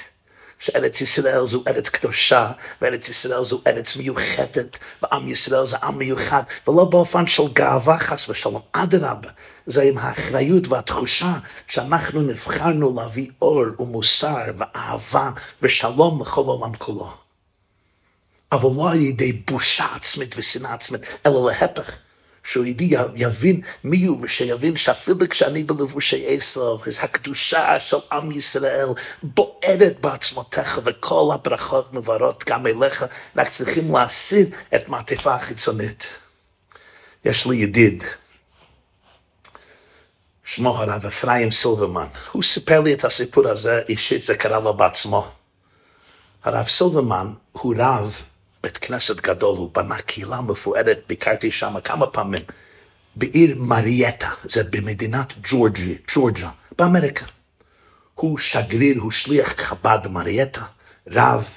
שארץ 0.60 1.02
ישראל 1.02 1.46
זו 1.46 1.64
ארץ 1.68 1.90
קדושה, 1.90 2.52
וארץ 2.82 3.10
ישראל 3.10 3.44
זו 3.44 3.62
ארץ 3.68 3.96
מיוחדת, 3.96 4.78
ועם 5.04 5.28
ישראל 5.28 5.66
זה 5.66 5.78
עם 5.84 5.98
מיוחד, 5.98 6.44
ולא 6.68 6.86
באופן 6.86 7.28
של 7.28 7.44
גאווה 7.54 7.98
חס 7.98 8.30
ושלום, 8.30 8.62
אדרבה, 8.72 9.30
זה 9.70 9.82
עם 9.82 9.98
האחריות 9.98 10.68
והתחושה 10.68 11.34
שאנחנו 11.68 12.22
נבחרנו 12.22 12.96
להביא 12.96 13.30
אור 13.42 13.66
ומוסר 13.80 14.46
ואהבה 14.58 15.32
ושלום 15.62 16.22
לכל 16.22 16.42
העולם 16.42 16.76
כולו. 16.76 17.14
אבל 18.52 18.70
לא 18.76 18.92
על 18.92 19.00
ידי 19.00 19.32
בושה 19.32 19.86
עצמית 19.96 20.36
ושנאה 20.38 20.74
עצמית, 20.74 21.02
אלא 21.26 21.50
להפך. 21.50 21.92
שהוא 22.44 22.66
יבין 23.16 23.62
מי 23.84 24.06
הוא, 24.06 24.18
ושיבין 24.22 24.78
שאפילו 24.78 25.30
כשאני 25.30 25.64
בלבושי 25.64 26.26
עשב, 26.28 26.88
אז 26.88 27.00
הקדושה 27.02 27.80
של 27.80 27.98
עם 28.12 28.32
ישראל 28.32 28.88
בוערת 29.24 30.00
בעצמותיך, 30.02 30.80
וכל 30.84 31.32
הברכות 31.34 31.94
מברות 31.94 32.44
גם 32.48 32.68
אליך, 32.68 33.06
רק 33.36 33.50
צריכים 33.50 33.96
להסיר 33.96 34.48
את 34.76 34.90
מעטפה 34.90 35.36
החיצונית. 35.36 36.08
יש 37.26 37.48
לי 37.48 37.58
ידיד, 37.58 38.04
שמו 40.52 40.78
הרב 40.78 41.06
אפרים 41.06 41.52
סילברמן, 41.52 42.08
הוא 42.32 42.44
סיפר 42.44 42.80
לי 42.80 42.94
את 42.94 43.06
הסיפור 43.06 43.48
הזה 43.48 43.82
אישית, 43.90 44.26
זה 44.26 44.36
קרה 44.36 44.60
לו 44.60 44.74
בעצמו. 44.74 45.32
הרב 46.44 46.66
סילברמן 46.68 47.34
הוא 47.52 47.76
רב 47.78 48.22
בית 48.64 48.78
כנסת 48.78 49.16
גדול, 49.16 49.58
הוא 49.58 49.70
בנה 49.74 50.02
קהילה 50.02 50.42
מפוארת, 50.42 51.00
ביקרתי 51.08 51.52
שם 51.52 51.76
כמה 51.84 52.08
פעמים, 52.08 52.42
בעיר 53.16 53.56
מריאטה, 53.60 54.30
זה 54.44 54.64
במדינת 54.64 55.34
ג'ורג'יה, 55.44 55.96
ג'ורג'ה, 56.14 56.50
באמריקה. 56.78 57.26
הוא 58.16 58.38
שגריר, 58.38 59.02
הוא 59.02 59.12
שליח 59.12 59.54
חב"ד 59.58 60.00
במריאטה, 60.04 60.62
רב, 61.12 61.50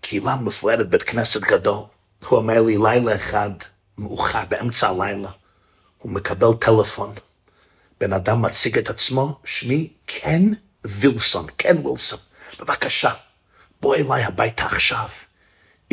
קהילה 0.00 0.36
מפוארת, 0.36 0.88
בית 0.88 1.02
כנסת 1.02 1.40
גדול. 1.40 1.82
הוא 2.28 2.38
אומר 2.38 2.62
לי 2.62 2.76
לילה 2.78 3.16
אחד, 3.16 3.50
מאוחר, 3.98 4.44
באמצע 4.48 4.88
הלילה, 4.88 5.30
הוא 5.98 6.12
מקבל 6.12 6.54
טלפון, 6.60 7.14
בן 8.00 8.12
אדם 8.12 8.42
מציג 8.42 8.78
את 8.78 8.90
עצמו, 8.90 9.40
שמי 9.44 9.88
קן 10.06 10.52
וילסון, 10.84 11.46
קן 11.56 11.86
וילסון, 11.86 12.18
בבקשה, 12.60 13.12
בוא 13.80 13.96
אליי 13.96 14.24
הביתה 14.24 14.66
עכשיו. 14.66 15.08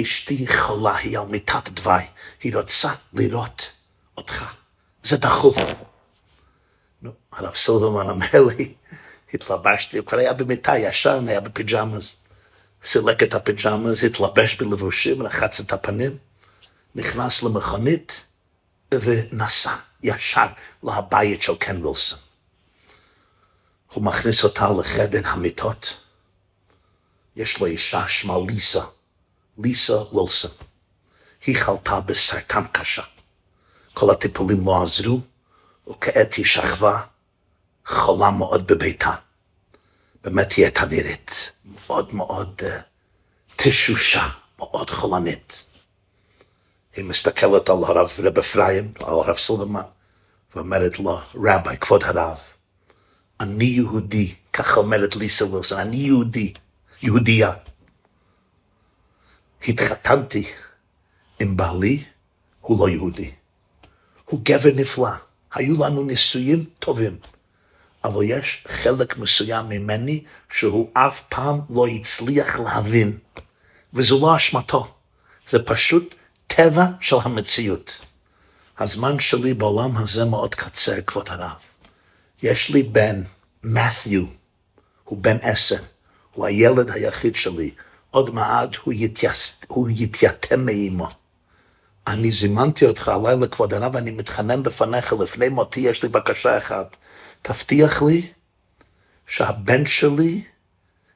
אשתי 0.02 0.48
חולה, 0.58 0.98
היא 0.98 1.20
על 1.20 1.26
מיטת 1.26 1.70
דווי, 1.70 2.04
היא 2.44 2.58
רוצה 2.58 2.94
לראות 3.14 3.70
אותך. 4.18 4.54
זה 5.04 5.18
דחוף. 5.18 5.58
נו, 7.02 7.12
הרב 7.32 7.56
סילברמן 7.56 8.10
אומר 8.10 8.46
לי, 8.58 8.74
התלבשתי, 9.34 9.98
הוא 9.98 10.06
כבר 10.06 10.18
היה 10.18 10.34
במיטה, 10.34 10.78
ישן, 10.78 11.26
היה 11.28 11.40
ב 11.40 11.48
pajamas. 11.48 12.18
סילק 12.84 13.24
את 13.24 13.34
ה 13.34 13.41
pajamas, 13.41 14.04
התלבש 14.04 14.56
בלבושים, 14.56 15.24
רחץ 15.24 15.60
את 15.60 15.74
הפנים, 15.74 16.18
נכנס 16.96 17.44
למכונית 17.44 18.24
ונסע 18.94 19.76
ישר 20.04 20.48
לבית 20.84 21.42
של 21.42 21.56
קן 21.56 21.86
וילסון. 21.86 22.20
הוא 23.94 24.04
מכניס 24.04 24.44
אותה 24.44 24.70
לחדר 24.80 25.22
המיטות. 25.28 25.98
יש 27.36 27.60
לו 27.60 27.66
אישה 27.66 28.08
שמה 28.08 28.34
ליסה. 28.48 28.84
ליסה 29.58 30.16
וילסון. 30.16 30.52
היא 31.46 31.58
חלתה 31.58 32.00
בסרטן 32.00 32.64
קשה. 32.72 33.04
כל 33.94 34.10
הטיפולים 34.10 34.66
לא 34.66 34.84
עזרו, 34.84 35.20
וכעת 35.90 36.34
היא 36.34 36.46
שכבה 36.46 37.02
חולה 37.86 38.32
מאוד 38.32 38.68
בביתה. 38.68 39.16
באמת 40.24 40.52
היא 40.52 40.66
הייתה 40.66 40.86
נראית 40.86 41.52
מאוד 41.66 42.14
מאוד 42.14 42.62
uh, 42.62 42.82
תשושה, 43.56 44.30
מאוד 44.60 44.90
חולנית. 44.90 45.66
היא 46.96 47.06
מסתכלת 47.06 47.70
על 47.70 47.84
הרב 47.84 48.12
רב 48.20 48.40
אפרים, 48.40 48.92
על 49.00 49.14
הרב 49.14 49.38
סילברמן, 49.38 49.82
ואומרת 50.56 51.00
לו, 51.00 51.22
רבי, 51.36 51.78
כבוד 51.78 52.04
הרב, 52.04 52.40
אני 53.40 53.66
יהודי, 53.66 54.36
ככה 54.54 54.80
אומרת 54.80 55.16
ליסה 55.16 55.46
וילסון, 55.46 55.80
אני 55.80 55.98
יהודי, 55.98 56.54
יהודייה. 57.02 57.54
התחתנתי 59.68 60.52
עם 61.40 61.58
בעלי, 61.58 62.04
הוא 62.62 62.80
לא 62.80 62.90
יהודי. 62.90 63.32
הוא 64.26 64.42
גבר 64.44 64.70
נפלא. 64.76 65.10
היו 65.54 65.84
לנו 65.84 66.04
נישואים 66.04 66.66
טובים. 66.80 67.18
אבל 68.04 68.24
יש 68.24 68.66
חלק 68.68 69.18
מסוים 69.18 69.70
ממני 69.70 70.24
שהוא 70.52 70.90
אף 70.94 71.22
פעם 71.30 71.60
לא 71.70 71.88
הצליח 71.88 72.60
להבין. 72.60 73.18
וזו 73.94 74.20
לא 74.22 74.36
אשמתו. 74.36 74.94
זה 75.48 75.64
פשוט 75.64 76.16
טבע 76.56 76.86
של 77.02 77.16
המציאות. 77.24 77.92
הזמן 78.80 79.20
שלי 79.20 79.54
בעולם 79.54 79.98
הזה 79.98 80.26
מאוד 80.26 80.56
קצר, 80.56 81.02
כבוד 81.02 81.30
הרב. 81.30 81.62
יש 82.44 82.70
לי 82.70 82.84
בן, 82.84 83.24
מת'יו, 83.64 84.24
הוא 85.04 85.18
בן 85.22 85.38
עשר, 85.42 85.78
הוא 86.34 86.46
הילד 86.46 86.90
היחיד 86.90 87.36
שלי. 87.36 87.72
עוד 88.12 88.34
מעט 88.34 88.76
הוא, 88.76 88.94
יתייס, 88.98 89.62
הוא 89.68 89.90
יתייתם 89.90 90.66
מאימו. 90.66 91.08
אני 92.08 92.32
זימנתי 92.32 92.86
אותך 92.86 93.08
הלילה, 93.08 93.48
כבוד 93.48 93.74
הרב, 93.74 93.96
ואני 93.96 94.12
מתחנן 94.12 94.64
בפניך, 94.64 95.14
לפני 95.14 95.50
מותי 95.50 95.80
יש 95.80 96.04
לי 96.04 96.10
בקשה 96.10 96.58
אחת. 96.58 96.96
תבטיח 97.42 98.02
לי 98.02 98.28
שהבן 99.28 99.86
שלי 99.86 100.44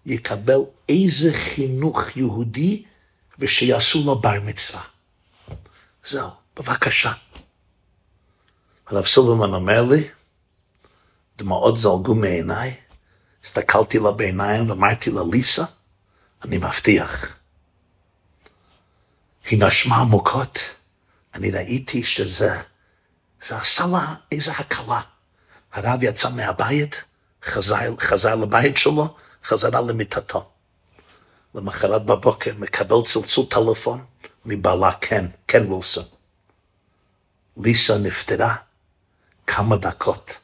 יקבל 0.06 0.60
איזה 0.89 1.34
חינוך 1.34 2.17
יהודי 2.17 2.84
ושיעשו 3.39 4.04
לו 4.06 4.15
בר 4.15 4.39
מצווה. 4.45 4.94
זהו, 6.06 6.30
בבקשה. 6.56 7.12
הרב 8.88 9.06
סילברמן 9.06 9.54
אומר 9.54 9.82
לי, 9.82 10.10
דמעות 11.38 11.78
זלגו 11.78 12.15
מעיניי, 12.15 12.76
הסתכלתי 13.44 14.00
לה 14.00 14.12
בעיניים 14.12 14.70
ואמרתי 14.70 15.12
לה, 15.12 15.22
ליסה, 15.32 15.65
אני 16.46 16.58
מבטיח. 16.58 17.38
היא 19.50 19.65
נשמה 19.65 19.96
עמוקות, 19.96 20.60
אני 21.34 21.52
ראיתי 21.52 22.04
שזה, 22.04 22.62
זה 23.41 23.58
עשה 23.58 23.86
לה 23.91 24.15
איזה 24.32 24.52
הקלה. 24.52 25.02
הרב 25.74 26.04
יצא 26.04 26.30
מהבית, 26.30 27.02
חזר, 27.44 27.96
חזר 28.00 28.36
לבית 28.36 28.78
שלו, 28.78 29.15
חזרה 29.44 29.82
למיטתו. 29.82 30.50
למחרת 31.56 32.06
בבוקר 32.06 32.52
מקבל 32.58 33.02
צלצול 33.06 33.46
טלפון 33.50 34.06
מבעלה 34.45 34.91
קן, 34.91 35.27
קן 35.45 35.71
וילסון. 35.71 36.03
ליסה 37.58 37.97
נפטרה 37.97 38.55
כמה 39.47 39.77
דקות 39.77 40.38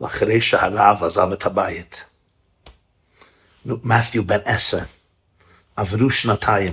לאחרי 0.00 0.40
שהרב 0.40 1.04
עזב 1.04 1.32
את 1.32 1.46
הבית. 1.46 2.04
מת'יו 3.64 4.24
בן 4.24 4.38
עשר, 4.44 4.82
עברו 5.76 6.10
שנתיים. 6.10 6.72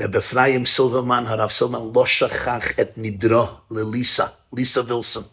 רב 0.00 0.16
אפרים 0.16 0.66
סילברמן, 0.66 1.24
הרב 1.26 1.50
סילברמן 1.50 1.92
לא 1.94 2.06
שכח 2.06 2.80
את 2.80 2.90
נדרו 2.96 3.46
לליסה, 3.70 4.26
ליסה 4.52 4.80
וילסון. 4.86 5.24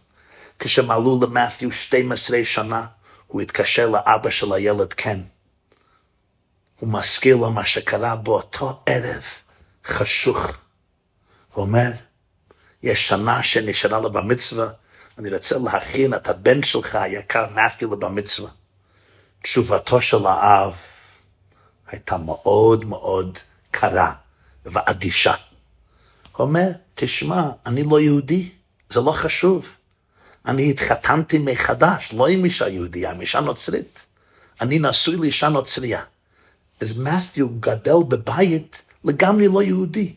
כשמלאו 0.60 1.20
למת'יו 1.22 1.72
12 1.72 2.40
שנה, 2.44 2.86
הוא 3.28 3.42
התקשר 3.42 3.90
לאבא 3.90 4.30
של 4.30 4.54
הילד 4.54 4.94
קן. 4.94 5.22
הוא 6.80 6.90
מזכיר 6.90 7.36
לו 7.36 7.52
מה 7.52 7.66
שקרה 7.66 8.16
באותו 8.16 8.84
ערב 8.86 9.24
חשוך. 9.90 10.38
הוא 11.54 11.62
אומר, 11.62 11.92
יש 12.84 13.08
שנה 13.08 13.44
שנשארה 13.44 14.00
לו 14.00 14.12
במצווה, 14.12 14.68
אני 15.18 15.34
רוצה 15.34 15.58
להכין 15.58 16.14
את 16.14 16.28
הבן 16.28 16.64
שלך 16.64 16.96
היקר 16.96 17.46
מת'יו 17.56 17.94
לבר 17.94 18.10
מצווה. 18.10 18.50
תשובתו 19.42 20.02
של 20.02 20.26
האב 20.26 20.76
הייתה 21.88 22.18
מאוד 22.18 22.86
מאוד 22.86 23.38
קרה 23.72 24.14
ואדישה. 24.66 25.34
הוא 26.32 26.48
אומר, 26.48 26.70
תשמע, 26.96 27.50
אני 27.66 27.84
לא 27.84 28.00
יהודי, 28.00 28.50
זה 28.90 29.00
לא 29.00 29.12
חשוב. 29.12 29.76
אני 30.46 30.72
התחתנתי 30.72 31.38
מחדש, 31.38 32.14
לא 32.14 32.28
עם 32.28 32.46
אישה 32.46 32.68
יהודייה, 32.68 33.12
עם 33.12 33.22
אישה 33.22 33.40
נוצרית. 33.40 34.00
אני 34.62 34.80
נשוי 34.80 35.16
לאישה 35.16 35.50
נוצריה. 35.50 36.02
אז 36.82 36.98
מת'יו 36.98 37.50
גדל 37.50 37.98
בבית 38.08 38.82
לגמרי 39.04 39.48
לא 39.48 39.64
יהודי. 39.64 40.14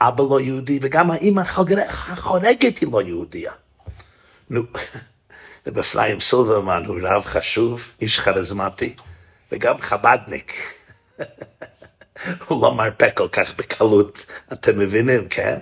אבא 0.00 0.24
לא 0.30 0.40
יהודי, 0.40 0.78
וגם 0.82 1.10
האמא 1.10 1.40
החורגת 1.40 2.78
היא 2.78 2.88
לא 2.92 3.02
יהודייה. 3.02 3.52
נו, 4.50 4.62
רב 5.66 5.78
אפרים 5.78 6.20
סילברמן 6.20 6.84
הוא 6.84 6.98
רב 7.02 7.24
חשוב, 7.24 7.92
איש 8.00 8.20
כריזמטי, 8.20 8.94
וגם 9.52 9.78
חבדניק. 9.78 10.52
הוא 12.48 12.62
לא 12.62 12.74
מרפא 12.74 13.08
כל 13.14 13.28
כך 13.32 13.56
בקלות, 13.56 14.26
אתם 14.52 14.78
מבינים, 14.78 15.28
כן? 15.28 15.58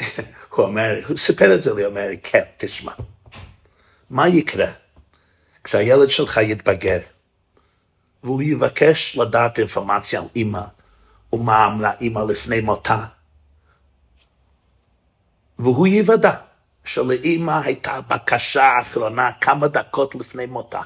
הוא 0.54 0.64
אומר, 0.66 1.00
הוא 1.08 1.16
סיפר 1.16 1.54
את 1.54 1.62
זה 1.62 1.74
לי, 1.74 1.82
הוא 1.82 1.90
אומר, 1.90 2.08
כן, 2.22 2.42
תשמע, 2.56 2.92
מה 4.10 4.28
יקרה 4.28 4.72
כשהילד 5.64 6.10
שלך 6.10 6.40
יתבגר, 6.42 6.98
והוא 8.24 8.42
יבקש 8.42 9.16
לדעת 9.16 9.58
אינפורמציה 9.58 10.20
על 10.20 10.26
אימא, 10.36 10.62
אמרה 11.40 11.92
אימא 12.00 12.20
לפני 12.28 12.60
מותה, 12.60 13.04
והוא 15.58 15.86
יוודא 15.86 16.34
שלאימא 16.84 17.60
הייתה 17.64 18.00
בקשה 18.00 18.80
אחרונה 18.80 19.30
כמה 19.40 19.68
דקות 19.68 20.14
לפני 20.14 20.46
מותה. 20.46 20.80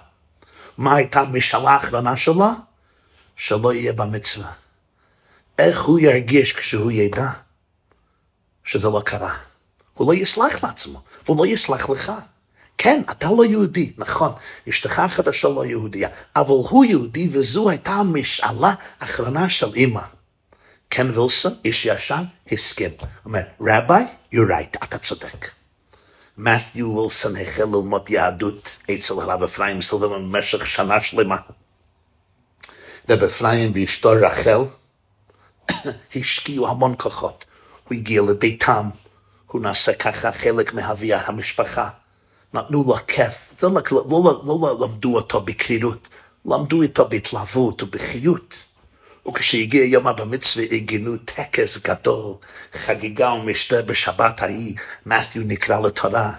מה 0.78 0.94
הייתה 0.94 1.20
המשאלה 1.20 1.70
האחרונה 1.70 2.16
שלו? 2.16 2.46
שלא 3.36 3.72
יהיה 3.72 3.92
במצווה. 3.92 4.52
איך 5.58 5.82
הוא 5.82 6.00
ירגיש 6.00 6.52
כשהוא 6.52 6.90
ידע 6.90 7.30
שזה 8.64 8.88
לא 8.88 9.02
קרה? 9.04 9.34
הוא 9.94 10.12
לא 10.12 10.18
יסלח 10.18 10.64
לעצמו, 10.64 11.02
והוא 11.26 11.38
לא 11.38 11.46
יסלח 11.46 11.90
לך. 11.90 12.12
כן, 12.78 13.02
אתה 13.10 13.28
לא 13.36 13.44
יהודי, 13.44 13.92
נכון, 13.98 14.32
אשתך 14.68 14.98
החדשה 14.98 15.48
לא 15.48 15.64
יהודייה, 15.64 16.08
אבל 16.36 16.48
הוא 16.48 16.84
יהודי 16.84 17.28
וזו 17.32 17.70
הייתה 17.70 17.90
המשאלה 17.90 18.74
האחרונה 19.00 19.48
של 19.48 19.74
אימא. 19.74 20.00
קן 20.88 21.10
וילסון, 21.18 21.52
איש 21.64 21.86
ישן, 21.86 22.24
הסכים. 22.52 22.90
אומר, 23.24 23.40
רבי, 23.60 24.02
you're 24.34 24.50
right, 24.50 24.84
אתה 24.84 24.98
צודק. 24.98 25.50
מת'יו 26.38 26.96
וילסון 26.96 27.36
החל 27.36 27.64
ללמוד 27.64 28.10
יהדות 28.10 28.78
אצל 28.90 29.14
הרב 29.14 29.42
אפרים 29.42 29.82
סילברמן 29.82 30.32
במשך 30.32 30.66
שנה 30.66 31.00
שלמה. 31.00 31.36
רב 33.08 33.22
אפרים 33.22 33.70
ואשתו 33.74 34.10
רחל 34.10 34.60
השקיעו 36.16 36.68
המון 36.68 36.94
כוחות. 36.98 37.44
הוא 37.88 37.96
הגיע 37.96 38.22
לביתם, 38.22 38.88
הוא 39.46 39.60
נעשה 39.60 39.94
ככה 39.94 40.32
חלק 40.32 40.74
מהוויה 40.74 41.20
המשפחה. 41.26 41.88
נתנו 42.54 42.84
לו 42.86 42.94
כיף, 43.06 43.62
לא, 43.62 43.70
לא, 43.72 44.22
לא, 44.22 44.42
לא 44.46 44.78
למדו 44.80 45.14
אותו 45.14 45.40
בקרירות, 45.40 46.08
למדו 46.46 46.82
אותו 46.82 47.08
בהתלהבות 47.08 47.82
ובחיות. 47.82 48.54
וכשהגיע 49.28 49.84
יום 49.84 50.06
הבר 50.06 50.24
מצווה 50.24 50.64
ארגנו 50.72 51.16
טקס 51.16 51.78
גדול, 51.78 52.34
חגיגה 52.72 53.32
ומשתה 53.32 53.82
בשבת 53.82 54.42
ההיא, 54.42 54.76
מת'יו 55.06 55.42
נקרא 55.46 55.80
לתורה. 55.80 56.32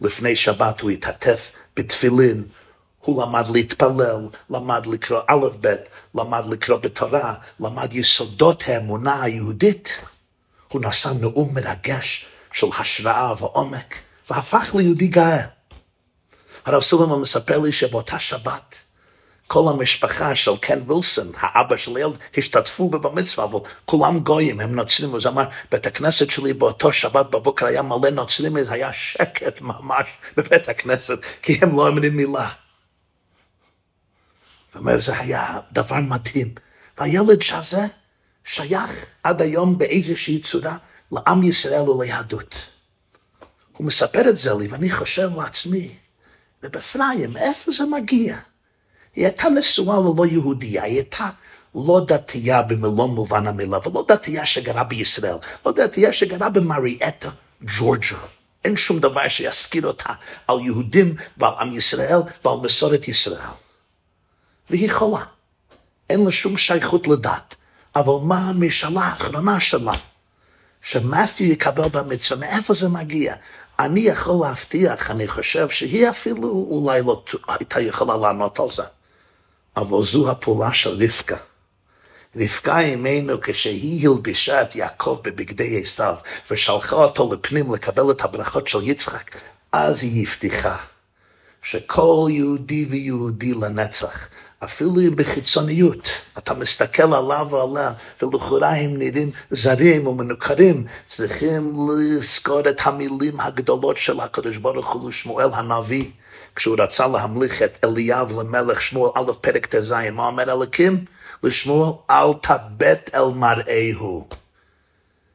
לפני 0.00 0.36
שבת 0.36 0.80
הוא 0.80 0.90
התעטף 0.90 1.52
בתפילין, 1.76 2.44
הוא 3.00 3.22
למד 3.22 3.44
להתפלל, 3.52 4.28
למד 4.50 4.86
לקרוא 4.86 5.20
א' 5.26 5.46
ב', 5.60 5.74
למד 6.14 6.46
לקרוא 6.46 6.78
בתורה, 6.78 7.34
למד 7.60 7.94
יסודות 7.94 8.64
האמונה 8.66 9.22
היהודית. 9.22 10.00
הוא 10.68 10.82
נשא 10.84 11.08
נאום 11.20 11.54
מרגש 11.54 12.26
של 12.52 12.66
השראה 12.78 13.32
ועומק, 13.38 13.94
והפך 14.30 14.74
ליהודי 14.74 15.06
גאה. 15.06 15.46
הרב 16.64 16.82
סילברמן 16.82 17.20
מספר 17.20 17.58
לי 17.58 17.72
שבאותה 17.72 18.18
שבת, 18.18 18.78
כל 19.48 19.68
המשפחה 19.68 20.34
של 20.34 20.56
קן 20.60 20.90
וילסון, 20.90 21.32
האבא 21.36 21.76
של 21.76 21.96
הילד, 21.96 22.16
השתתפו 22.36 22.88
בבר 22.88 23.12
מצווה, 23.12 23.44
אבל 23.44 23.58
כולם 23.84 24.18
גויים, 24.18 24.60
הם 24.60 24.74
נוצרים. 24.74 25.14
אז 25.14 25.26
אמר, 25.26 25.48
בית 25.70 25.86
הכנסת 25.86 26.30
שלי 26.30 26.52
באותו 26.52 26.92
שבת 26.92 27.26
בבוקר 27.30 27.66
היה 27.66 27.82
מלא 27.82 28.10
נוצרים, 28.10 28.56
היה 28.70 28.92
שקט 28.92 29.60
ממש 29.60 30.06
בבית 30.36 30.68
הכנסת, 30.68 31.18
כי 31.42 31.58
הם 31.62 31.76
לא 31.76 31.88
אמרים 31.88 32.16
מילה. 32.16 32.48
זאת 34.68 34.76
אומרת, 34.76 35.00
זה 35.00 35.18
היה 35.18 35.60
דבר 35.72 35.96
מדהים. 35.96 36.54
והילד 36.98 37.42
הזה 37.52 37.86
שייך 38.44 38.90
עד 39.22 39.42
היום 39.42 39.78
באיזושהי 39.78 40.40
צורה 40.40 40.76
לעם 41.12 41.42
ישראל 41.42 41.88
וליהדות. 41.90 42.54
הוא 43.72 43.86
מספר 43.86 44.28
את 44.28 44.36
זה 44.36 44.54
לי, 44.54 44.66
ואני 44.66 44.92
חושב 44.92 45.30
לעצמי, 45.36 45.94
ובפריים, 46.62 47.36
איפה 47.36 47.72
זה 47.72 47.84
מגיע? 47.84 48.38
היא 49.18 49.26
הייתה 49.26 49.48
נשואה 49.48 49.96
ללא 49.96 50.26
יהודייה, 50.26 50.82
היא 50.82 50.94
הייתה 50.94 51.30
לא 51.74 52.00
דתייה 52.06 52.62
במלוא 52.62 53.06
מובן 53.06 53.46
המילה, 53.46 53.78
ולא 53.88 54.04
דתייה 54.08 54.46
שגרה 54.46 54.84
בישראל, 54.84 55.36
לא 55.66 55.72
דתייה 55.72 56.12
שגרה 56.12 56.48
במריאטה, 56.48 57.30
ג'ורג'ה. 57.62 58.16
אין 58.64 58.76
שום 58.76 58.98
דבר 58.98 59.28
שיזכיר 59.28 59.86
אותה 59.86 60.12
על 60.46 60.60
יהודים 60.60 61.14
ועל 61.36 61.52
עם 61.60 61.72
ישראל 61.72 62.18
ועל 62.44 62.56
מסורת 62.62 63.08
ישראל. 63.08 63.54
והיא 64.70 64.90
חולה. 64.92 65.24
אין 66.10 66.24
לה 66.24 66.30
שום 66.30 66.56
שייכות 66.56 67.08
לדת. 67.08 67.54
אבל 67.96 68.12
מה 68.22 68.38
המשאלה 68.38 69.00
האחרונה 69.00 69.60
שלה? 69.60 69.92
שמת'יו 70.82 71.46
יקבל 71.46 71.88
במצווה, 71.88 72.40
מאיפה 72.40 72.74
זה 72.74 72.88
מגיע? 72.88 73.34
אני 73.78 74.00
יכול 74.00 74.46
להבטיח, 74.46 75.10
אני 75.10 75.28
חושב 75.28 75.68
שהיא 75.68 76.08
אפילו 76.08 76.66
אולי 76.70 77.02
לא 77.02 77.22
הייתה 77.48 77.80
יכולה 77.80 78.16
לענות 78.16 78.60
על 78.60 78.68
זה. 78.70 78.82
אבל 79.78 80.02
זו 80.02 80.30
הפעולה 80.30 80.72
של 80.74 81.04
רבקה. 81.04 81.36
רבקה 82.36 82.80
אימנו 82.80 83.40
כשהיא 83.40 84.08
הלבישה 84.08 84.62
את 84.62 84.76
יעקב 84.76 85.20
בבגדי 85.24 85.80
עשיו 85.80 86.14
ושלחה 86.50 86.96
אותו 86.96 87.34
לפנים 87.34 87.72
לקבל 87.74 88.10
את 88.10 88.20
הברכות 88.20 88.68
של 88.68 88.78
יצחק, 88.82 89.36
אז 89.72 90.02
היא 90.02 90.26
הבטיחה 90.26 90.76
שכל 91.62 92.26
יהודי 92.30 92.86
ויהודי 92.90 93.54
לנצח 93.54 94.28
אפילו 94.64 94.92
בחיצוניות, 95.16 96.08
אתה 96.38 96.54
מסתכל 96.54 97.14
עליו 97.14 97.48
ועליה, 97.50 97.92
ולכאורה 98.22 98.76
הם 98.76 98.96
נראים 98.96 99.30
זרים 99.50 100.06
ומנוכרים, 100.06 100.84
צריכים 101.06 101.76
לזכור 101.88 102.68
את 102.68 102.80
המילים 102.84 103.40
הגדולות 103.40 103.96
של 103.96 104.20
הקדוש 104.20 104.56
ברוך 104.56 104.92
הוא 104.92 105.08
לשמואל 105.08 105.48
הנביא, 105.52 106.10
כשהוא 106.58 106.76
רצה 106.78 107.06
להמליך 107.06 107.62
את 107.62 107.84
אליאב 107.84 108.40
למלך 108.40 108.82
שמואל 108.82 109.10
א' 109.14 109.32
פרק 109.40 109.66
ט"ז, 109.66 109.94
מה 110.12 110.26
אומר 110.26 110.42
אלוקים? 110.52 111.04
לשמואל, 111.42 111.92
אל 112.10 112.32
תבט 112.42 113.10
אל 113.14 113.34
מראהו, 113.34 114.28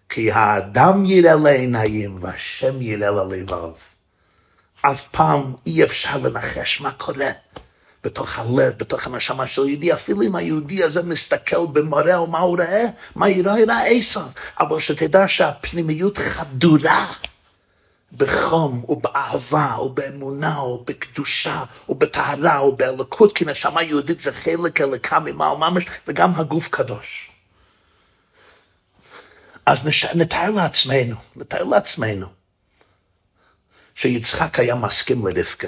כי 0.10 0.32
האדם 0.32 1.06
יראה 1.06 1.36
לעיניים 1.36 2.18
והשם 2.20 2.82
יראה 2.82 3.12
ללבב. 3.12 3.74
אף 4.82 5.08
פעם 5.12 5.54
אי 5.66 5.84
אפשר 5.84 6.18
לנחש 6.18 6.82
מה 6.82 6.92
קורה. 6.92 7.32
בתוך 8.04 8.40
הלב, 8.40 8.74
בתוך 8.78 9.08
הנשמה 9.08 9.48
של 9.48 9.68
יהודי, 9.68 9.94
אפילו 9.94 10.22
אם 10.22 10.36
היהודי 10.36 10.84
הזה 10.84 11.04
מסתכל 11.04 11.66
במראה 11.74 12.22
ומה 12.22 12.40
הוא 12.40 12.58
רואה, 12.58 12.86
מה 13.16 13.30
יראה, 13.30 13.60
יראה 13.60 13.86
עשיו. 13.86 14.28
אבל 14.60 14.80
שתדע 14.80 15.28
שהפנימיות 15.28 16.18
חדורה 16.18 17.08
בחום 18.18 18.86
ובאהבה 18.90 19.78
ובאמונה 19.82 20.64
ובקדושה 20.64 21.64
ובטהרה 21.90 22.64
ובאלוקות, 22.64 23.36
כי 23.36 23.46
נשמה 23.46 23.84
יהודית 23.84 24.20
זה 24.20 24.32
חלק 24.32 24.82
אלוקה 24.82 25.20
ממעל 25.20 25.58
ממש, 25.58 25.86
וגם 26.08 26.32
הגוף 26.36 26.68
קדוש. 26.70 27.32
אז 29.66 29.88
נש... 29.88 30.06
נתאר 30.06 30.52
לעצמנו, 30.52 31.16
נתאר 31.36 31.64
לעצמנו, 31.64 32.28
שיצחק 33.96 34.60
היה 34.60 34.76
מסכים 34.76 35.28
לרבקה. 35.28 35.68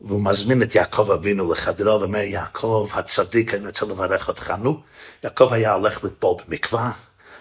והוא 0.00 0.24
מזמין 0.24 0.62
את 0.62 0.74
יעקב 0.74 1.10
אבינו 1.10 1.52
לחדרו 1.52 2.00
ואומר, 2.00 2.18
יעקב 2.18 2.88
הצדיק, 2.92 3.54
אני 3.54 3.66
רוצה 3.66 3.86
לברך 3.86 4.28
אותך. 4.28 4.54
נו, 4.58 4.82
יעקב 5.24 5.52
היה 5.52 5.72
הולך 5.72 6.04
לטבול 6.04 6.36
במקווה, 6.48 6.92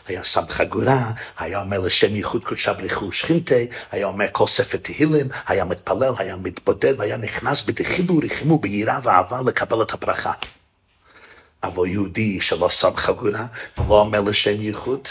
היה 0.08 0.24
שם 0.24 0.41
חגורה, 0.49 1.12
היה 1.38 1.62
אומר 1.62 1.80
לשם 1.80 2.16
ייחוד 2.16 2.43
קודשה 2.43 2.74
בריחו 2.74 3.12
שכינתי, 3.12 3.68
היה 3.91 4.08
אומר 4.08 4.26
כל 4.32 4.47
ספר 4.47 4.78
תהילים, 4.78 5.28
היה 5.47 5.66
מתפלל, 5.66 6.14
היה 6.18 6.36
מתבודד, 6.36 6.93
והיה 6.97 7.18
נכנס 7.18 7.64
בתחילו 7.66 8.16
ורחימו 8.16 8.60
ביראה 8.60 8.99
ואהבה 9.04 9.41
לקבל 9.45 9.82
את 9.82 9.93
הברכה. 9.93 10.34
אבל 11.64 11.88
יהודי 11.88 12.41
שלא 12.41 12.70
שם 12.70 12.95
חגורה 12.95 13.45
ולא 13.78 13.99
אומר 13.99 14.22
לשם 14.22 14.62
ייחוד, 14.62 15.08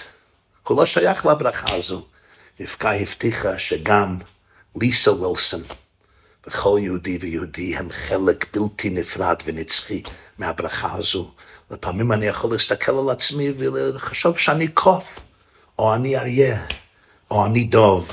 הוא 0.69 0.77
לא 0.77 0.87
שייך 0.87 1.27
לברכה 1.27 1.75
הזו. 1.77 2.07
רבקה 2.61 2.93
הבטיחה 2.93 3.59
שגם 3.59 4.19
ליסה 4.81 5.13
וילסון, 5.13 5.63
וכל 6.47 6.79
יהודי 6.83 7.19
ויהודי 7.21 7.77
הם 7.77 7.91
חלק 7.91 8.57
בלתי 8.57 8.91
נפרד 8.91 9.37
ונצחי 9.45 10.03
מהברכה 10.39 10.93
הזו. 10.95 11.33
לפעמים 11.73 12.13
אני 12.13 12.27
יכול 12.27 12.53
להסתכל 12.53 12.93
על 12.93 13.11
עצמי 13.11 13.53
ולחשוב 13.57 14.39
שאני 14.39 14.69
קוף, 14.69 15.21
או 15.79 15.95
אני 15.95 16.19
אריה, 16.19 16.67
או 17.31 17.47
אני 17.47 17.65
דוב. 17.65 18.11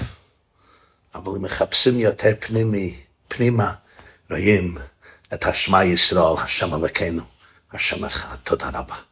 אבל 1.16 1.32
אם 1.36 1.42
מחפשים 1.42 2.00
יותר 2.00 2.34
פנימי, 2.40 2.96
פנימה, 3.28 3.74
רואים 4.30 4.78
את 5.34 5.46
השמע 5.46 5.84
ישראל, 5.84 6.44
השם 6.44 6.76
אלוקינו, 6.76 7.24
השם 7.74 8.06
אחד. 8.06 8.36
תודה 8.44 8.70
רבה. 8.74 9.09